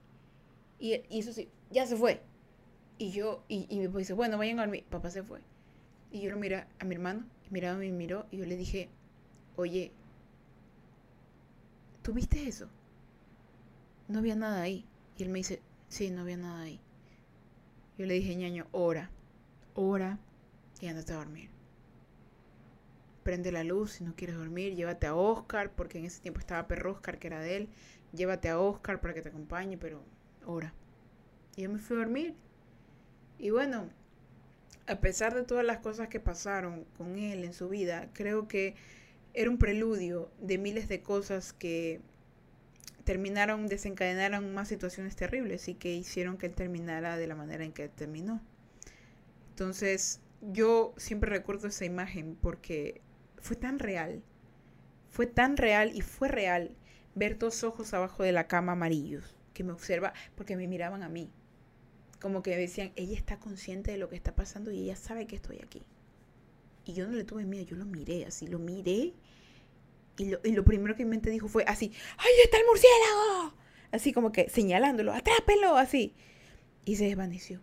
[0.79, 2.23] Y, eso sí, ya se fue.
[2.99, 4.85] Y yo, y, y mi papá dice, bueno, vayan a dormir.
[4.89, 5.41] Papá se fue.
[6.11, 8.89] Y yo lo miré a mi hermano, y miraba me miró, y yo le dije,
[9.57, 9.93] oye,
[12.03, 12.69] ¿tú viste eso?
[14.09, 14.87] No había nada ahí.
[15.19, 16.81] Y él me dice, sí, no había nada ahí.
[17.99, 19.11] Yo le dije, ñaño, ora
[19.77, 20.19] hora
[20.81, 21.51] y andate a dormir.
[23.23, 26.67] Prende la luz si no quieres dormir, llévate a Oscar, porque en ese tiempo estaba
[26.69, 27.69] perro Oscar, que era de él.
[28.13, 30.03] Llévate a Oscar para que te acompañe, pero
[30.45, 30.73] hora.
[31.57, 32.35] Y yo me fui a dormir.
[33.39, 33.91] Y bueno,
[34.87, 38.77] a pesar de todas las cosas que pasaron con él en su vida, creo que
[39.35, 42.01] era un preludio de miles de cosas que
[43.05, 47.73] terminaron, desencadenaron más situaciones terribles y que hicieron que él terminara de la manera en
[47.73, 48.41] que terminó.
[49.57, 53.01] Entonces, yo siempre recuerdo esa imagen porque
[53.39, 54.23] fue tan real.
[55.09, 56.77] Fue tan real y fue real
[57.15, 61.09] ver dos ojos abajo de la cama amarillos que me observa porque me miraban a
[61.09, 61.31] mí.
[62.21, 65.27] Como que me decían, ella está consciente de lo que está pasando y ella sabe
[65.27, 65.87] que estoy aquí.
[66.85, 69.15] Y yo no le tuve miedo, yo lo miré así, lo miré.
[70.19, 73.57] Y lo, y lo primero que mi mente dijo fue así, ¡ay, está el murciélago!
[73.91, 75.79] Así como que señalándolo, ¡atrápelo!
[75.79, 76.15] Así.
[76.85, 77.63] Y se desvaneció.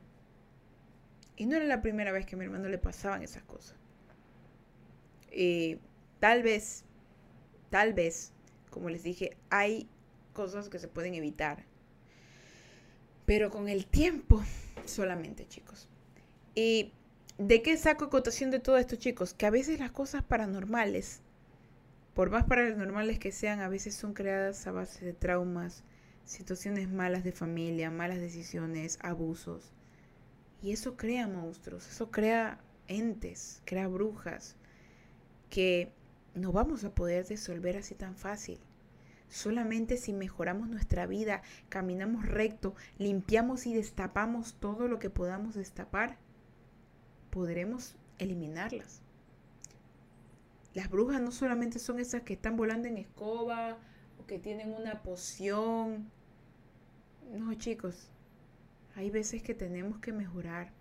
[1.35, 3.75] Y no era la primera vez que a mi hermano le pasaban esas cosas.
[5.31, 5.79] Y
[6.19, 6.85] tal vez,
[7.69, 8.31] tal vez,
[8.69, 9.89] como les dije, hay
[10.33, 11.65] cosas que se pueden evitar.
[13.25, 14.43] Pero con el tiempo
[14.85, 15.87] solamente, chicos.
[16.55, 16.91] ¿Y
[17.37, 19.33] de qué saco cotación de todo esto, chicos?
[19.33, 21.21] Que a veces las cosas paranormales,
[22.13, 25.83] por más paranormales que sean, a veces son creadas a base de traumas,
[26.25, 29.71] situaciones malas de familia, malas decisiones, abusos.
[30.63, 32.57] Y eso crea monstruos, eso crea
[32.87, 34.55] entes, crea brujas
[35.49, 35.91] que
[36.35, 38.59] no vamos a poder resolver así tan fácil.
[39.27, 46.17] Solamente si mejoramos nuestra vida, caminamos recto, limpiamos y destapamos todo lo que podamos destapar,
[47.29, 49.01] podremos eliminarlas.
[50.73, 53.77] Las brujas no solamente son esas que están volando en escoba
[54.17, 56.09] o que tienen una poción.
[57.31, 58.12] No, chicos,
[58.95, 60.71] hay veces que tenemos que mejorar.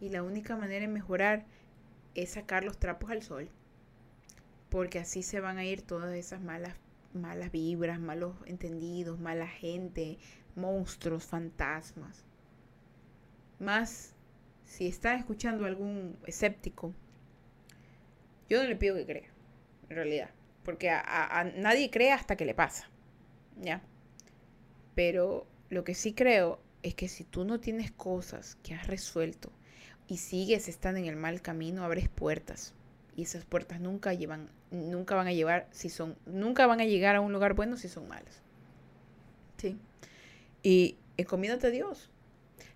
[0.00, 1.46] Y la única manera de mejorar
[2.14, 3.48] es sacar los trapos al sol.
[4.68, 6.74] Porque así se van a ir todas esas malas
[7.14, 10.18] malas vibras, malos entendidos, mala gente,
[10.54, 12.24] monstruos, fantasmas.
[13.58, 14.14] Más
[14.64, 16.94] si está escuchando algún escéptico,
[18.48, 19.28] yo no le pido que crea,
[19.88, 20.30] en realidad,
[20.64, 22.88] porque a, nadie cree hasta que le pasa,
[23.60, 23.82] ¿ya?
[24.94, 29.50] Pero lo que sí creo es que si tú no tienes cosas que has resuelto
[30.06, 32.74] y sigues estando en el mal camino, abres puertas.
[33.16, 37.16] Y esas puertas nunca llevan nunca van a llevar si son nunca van a llegar
[37.16, 38.42] a un lugar bueno si son malas.
[39.56, 39.78] Sí.
[40.62, 42.10] Y encomiéndate a Dios.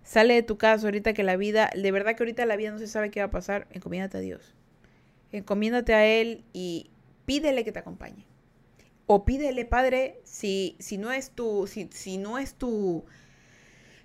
[0.03, 2.79] Sale de tu casa ahorita que la vida de verdad que ahorita la vida no
[2.79, 4.55] se sabe qué va a pasar encomiéndate a Dios.
[5.31, 6.89] Encomiéndate a él y
[7.27, 8.25] pídele que te acompañe
[9.07, 13.05] o pídele padre si si no es tu si, si no es tu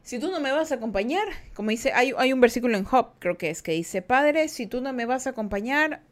[0.02, 3.12] si tú no me vas a acompañar, como dice, hay, hay un versículo en Job,
[3.20, 6.02] creo que es, que dice, Padre, si tú no me vas a acompañar,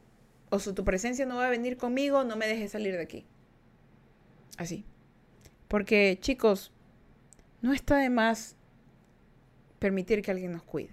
[0.48, 3.26] o si tu presencia no va a venir conmigo, no me dejes salir de aquí.
[4.58, 4.84] Así.
[5.68, 6.72] Porque, chicos,
[7.62, 8.56] no está de más
[9.78, 10.90] permitir que alguien nos cuide.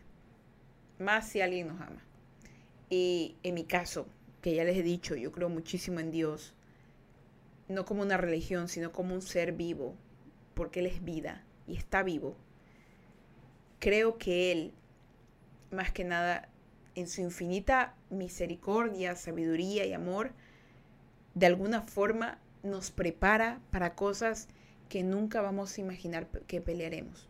[1.00, 2.04] Más si alguien nos ama.
[2.90, 4.08] Y en mi caso,
[4.42, 6.56] que ya les he dicho, yo creo muchísimo en Dios.
[7.68, 9.96] No como una religión, sino como un ser vivo.
[10.54, 12.36] Porque Él es vida y está vivo.
[13.80, 14.74] Creo que Él,
[15.72, 16.50] más que nada,
[16.96, 20.32] en su infinita misericordia, sabiduría y amor,
[21.36, 24.48] de alguna forma nos prepara para cosas
[24.90, 27.30] que nunca vamos a imaginar que pelearemos.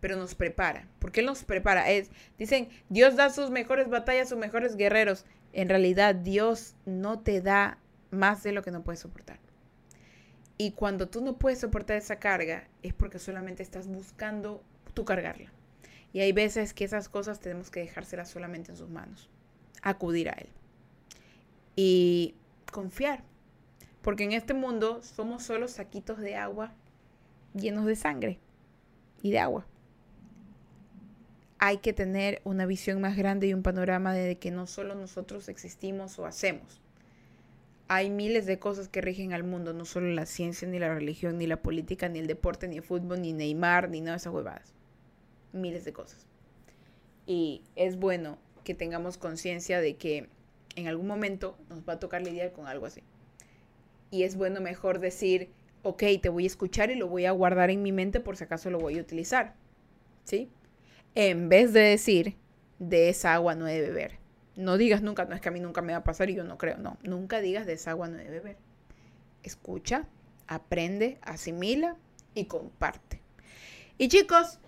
[0.00, 0.86] Pero nos prepara.
[0.98, 1.90] ¿Por qué nos prepara?
[1.90, 5.24] Es, dicen, Dios da sus mejores batallas, sus mejores guerreros.
[5.52, 7.78] En realidad, Dios no te da
[8.10, 9.38] más de lo que no puedes soportar.
[10.56, 14.62] Y cuando tú no puedes soportar esa carga, es porque solamente estás buscando
[14.94, 15.50] tú cargarla.
[16.12, 19.28] Y hay veces que esas cosas tenemos que dejárselas solamente en sus manos.
[19.82, 20.48] Acudir a Él.
[21.74, 22.36] Y
[22.70, 23.24] confiar.
[24.00, 26.72] Porque en este mundo somos solo saquitos de agua
[27.54, 28.38] llenos de sangre
[29.22, 29.66] y de agua.
[31.58, 35.48] Hay que tener una visión más grande y un panorama de que no solo nosotros
[35.48, 36.80] existimos o hacemos.
[37.88, 41.38] Hay miles de cosas que rigen al mundo, no solo la ciencia, ni la religión,
[41.38, 44.32] ni la política, ni el deporte, ni el fútbol, ni Neymar, ni nada de esas
[44.32, 44.74] huevadas
[45.54, 46.26] miles de cosas.
[47.26, 50.28] Y es bueno que tengamos conciencia de que
[50.76, 53.02] en algún momento nos va a tocar lidiar con algo así.
[54.10, 55.48] Y es bueno mejor decir,
[55.82, 58.44] ok, te voy a escuchar y lo voy a guardar en mi mente por si
[58.44, 59.54] acaso lo voy a utilizar.
[60.24, 60.50] ¿Sí?
[61.14, 62.36] En vez de decir,
[62.78, 64.23] de esa agua no he de beber.
[64.56, 66.44] No digas nunca, no es que a mí nunca me va a pasar y yo
[66.44, 66.78] no creo.
[66.78, 68.56] No, nunca digas de esa agua no de beber.
[69.42, 70.06] Escucha,
[70.46, 71.96] aprende, asimila
[72.34, 73.20] y comparte.
[73.98, 74.58] Y chicos,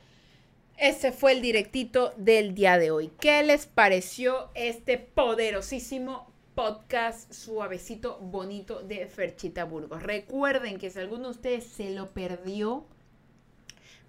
[0.76, 3.10] ese fue el directito del día de hoy.
[3.18, 10.02] ¿Qué les pareció este poderosísimo podcast suavecito, bonito de Ferchita Burgos?
[10.02, 12.86] Recuerden que si alguno de ustedes se lo perdió,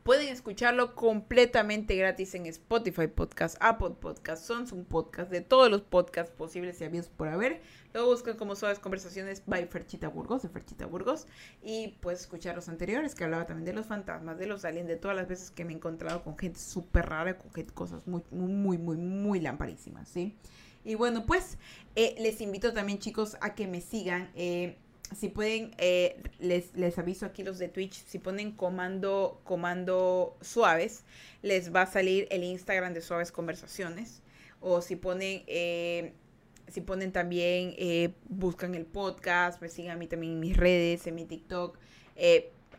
[0.07, 6.31] Pueden escucharlo completamente gratis en Spotify Podcast, Apple Podcast, Samsung Podcast, de todos los podcasts
[6.33, 7.59] posibles y habidos por haber.
[7.91, 11.27] Lo buscan como Suaves Conversaciones by Ferchita Burgos, de Ferchita Burgos.
[11.61, 14.95] Y puedes escuchar los anteriores, que hablaba también de los fantasmas, de los aliens, de
[14.95, 18.77] todas las veces que me he encontrado con gente súper rara, con cosas muy, muy,
[18.77, 20.37] muy, muy lamparísimas, ¿sí?
[20.85, 21.57] Y bueno, pues
[21.97, 24.31] eh, les invito también, chicos, a que me sigan.
[24.35, 24.77] Eh,
[25.15, 31.03] si pueden, eh, les, les, aviso aquí los de Twitch, si ponen comando, comando suaves,
[31.41, 34.21] les va a salir el Instagram de Suaves Conversaciones.
[34.59, 36.13] O si ponen, eh,
[36.67, 41.07] si ponen también, eh, buscan el podcast, me siguen a mí también en mis redes,
[41.07, 41.77] en mi TikTok.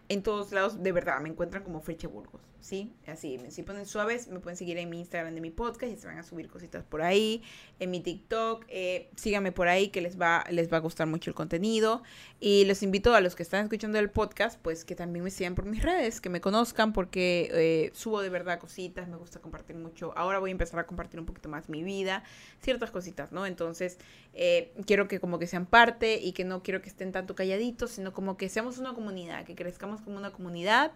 [0.09, 2.41] en todos lados, de verdad, me encuentran como Freche Burgos.
[2.61, 2.93] ¿Sí?
[3.07, 6.07] Así, si ponen suaves, me pueden seguir en mi Instagram de mi podcast y se
[6.07, 7.43] van a subir cositas por ahí,
[7.79, 11.31] en mi TikTok, eh, síganme por ahí que les va, les va a gustar mucho
[11.31, 12.03] el contenido
[12.41, 15.55] y los invito a los que están escuchando el podcast, pues que también me sigan
[15.55, 19.77] por mis redes, que me conozcan porque eh, subo de verdad cositas, me gusta compartir
[19.77, 22.25] mucho, ahora voy a empezar a compartir un poquito más mi vida,
[22.61, 23.47] ciertas cositas, ¿no?
[23.47, 23.99] Entonces,
[24.35, 27.93] eh, quiero que como que sean parte y que no quiero que estén tanto calladitos,
[27.93, 30.93] sino como que seamos una comunidad, que crezcamos como una comunidad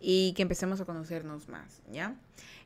[0.00, 2.14] y que empecemos a conocernos más, ¿ya?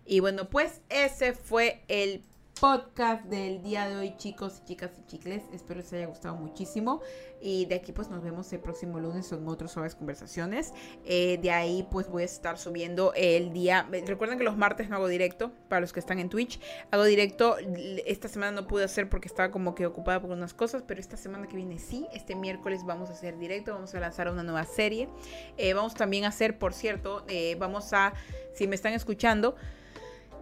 [0.06, 2.22] Y bueno, pues ese fue el
[2.60, 5.42] podcast del día de hoy, chicos y chicas y chicles.
[5.50, 7.00] Espero les haya gustado muchísimo.
[7.40, 10.74] Y de aquí pues nos vemos el próximo lunes en otras suaves conversaciones.
[11.06, 13.88] Eh, de ahí pues voy a estar subiendo el día...
[14.06, 16.60] Recuerden que los martes no hago directo, para los que están en Twitch.
[16.90, 17.56] Hago directo,
[18.04, 21.16] esta semana no pude hacer porque estaba como que ocupada por unas cosas, pero esta
[21.16, 24.66] semana que viene sí, este miércoles vamos a hacer directo, vamos a lanzar una nueva
[24.66, 25.08] serie.
[25.56, 28.12] Eh, vamos también a hacer, por cierto, eh, vamos a,
[28.52, 29.56] si me están escuchando,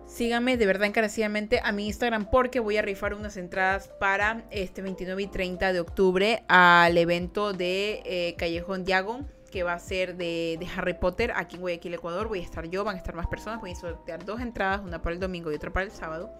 [0.08, 4.80] Síganme de verdad encarecidamente a mi Instagram porque voy a rifar unas entradas para este
[4.80, 10.16] 29 y 30 de octubre al evento de eh, Callejón Diago que va a ser
[10.16, 12.28] de, Harry Potter aquí en Guayaquil, Ecuador.
[12.28, 13.60] Voy a estar yo, van a estar más personas.
[13.60, 16.30] Voy a sortear dos entradas, una para el domingo y otra para el sábado.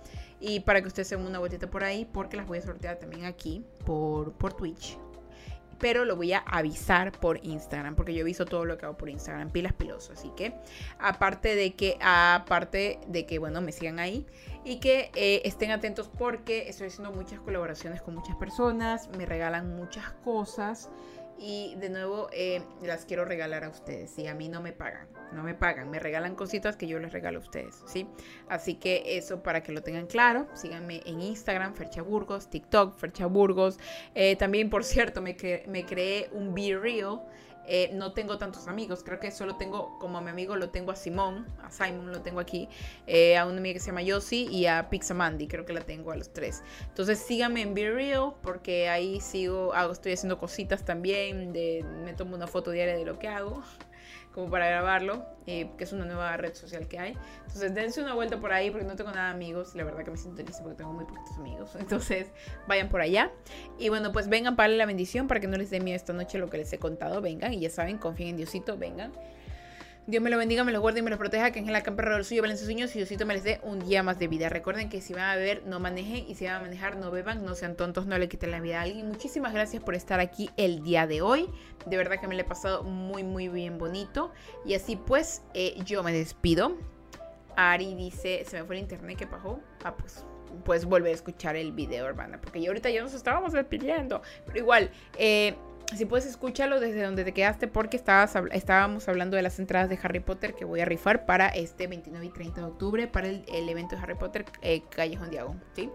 [0.41, 2.99] Y para que ustedes se den una vueltita por ahí, porque las voy a sortear
[2.99, 4.99] también aquí por, por Twitch
[5.79, 9.09] pero lo voy a avisar por Instagram, porque yo aviso todo lo que hago por
[9.09, 10.13] Instagram, pilas piloso.
[10.13, 10.55] Así que,
[10.99, 14.27] aparte de que, aparte de que, bueno, me sigan ahí
[14.65, 19.77] y que eh, estén atentos porque estoy haciendo muchas colaboraciones con muchas personas, me regalan
[19.77, 20.91] muchas cosas
[21.39, 25.09] y de nuevo eh, las quiero regalar a ustedes y a mí no me pagan,
[25.33, 28.07] no me pagan, me regalan cositas que yo les regalo a ustedes, ¿sí?
[28.49, 33.27] Así que eso para que lo tengan claro, síganme en Instagram, Fercha Burgos, TikTok, Fercha
[33.27, 33.79] Burgos,
[34.15, 35.37] eh, también por cierto me,
[35.67, 37.21] me creé un Be Real
[37.69, 40.91] eh, no tengo tantos amigos, creo que solo tengo, como a mi amigo lo tengo
[40.91, 42.69] a Simón, a Simon lo tengo aquí,
[43.07, 46.11] eh, a una amiga que se llama Yossi y a Pixamandy, creo que la tengo
[46.11, 46.63] a los tres.
[46.89, 52.15] Entonces síganme en Be Real porque ahí sigo, hago, estoy haciendo cositas también, de, me
[52.15, 53.63] tomo una foto diaria de lo que hago
[54.39, 57.19] como para grabarlo, que es una nueva red social que hay.
[57.47, 60.13] Entonces dense una vuelta por ahí porque no tengo nada de amigos, la verdad que
[60.13, 61.75] me siento triste porque tengo muy poquitos amigos.
[61.81, 62.29] Entonces
[62.69, 63.33] vayan por allá.
[63.81, 66.39] Y bueno, pues vengan para la bendición para que no les dé miedo esta noche
[66.39, 67.21] lo que les he contado.
[67.21, 69.11] Vengan y ya saben, confíen en Diosito, vengan.
[70.09, 72.15] Dios me lo bendiga, me lo guarde y me lo proteja, que en la camperra
[72.15, 74.49] del suyo valen sus sueños y Diosito me les dé un día más de vida.
[74.49, 77.45] Recuerden que si van a beber, no manejen y si van a manejar, no beban,
[77.45, 79.07] no sean tontos, no le quiten la vida a alguien.
[79.07, 81.51] Muchísimas gracias por estar aquí el día de hoy.
[81.85, 84.33] De verdad que me lo he pasado muy, muy bien bonito.
[84.65, 86.79] Y así pues, eh, yo me despido.
[87.57, 89.61] Ari dice, se me fue el internet, ¿qué pasó?
[89.85, 90.25] Ah, pues
[90.65, 94.59] pues volver a escuchar el video, hermana, porque yo ahorita ya nos estábamos despidiendo, pero
[94.59, 95.55] igual, eh,
[95.97, 100.21] si puedes escúchalo desde donde te quedaste porque estábamos hablando de las entradas de Harry
[100.21, 103.97] Potter que voy a rifar para este 29 y 30 de octubre para el, evento
[103.97, 105.91] de Harry Potter eh, Callejón Diago, ¿sí?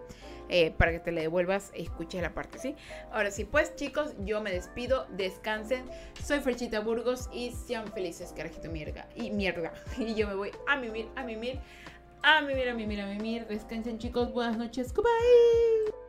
[0.50, 2.76] Eh, para que te le devuelvas e escuches la parte, ¿sí?
[3.12, 5.84] Ahora sí, pues chicos, yo me despido, descansen,
[6.22, 10.76] soy Frechita Burgos y sean felices, carajito mierda, y mierda, y yo me voy a
[10.76, 11.60] mimir, a mimir,
[12.22, 16.03] a mimir, a mimir, a mimir, descansen chicos, buenas noches, goodbye.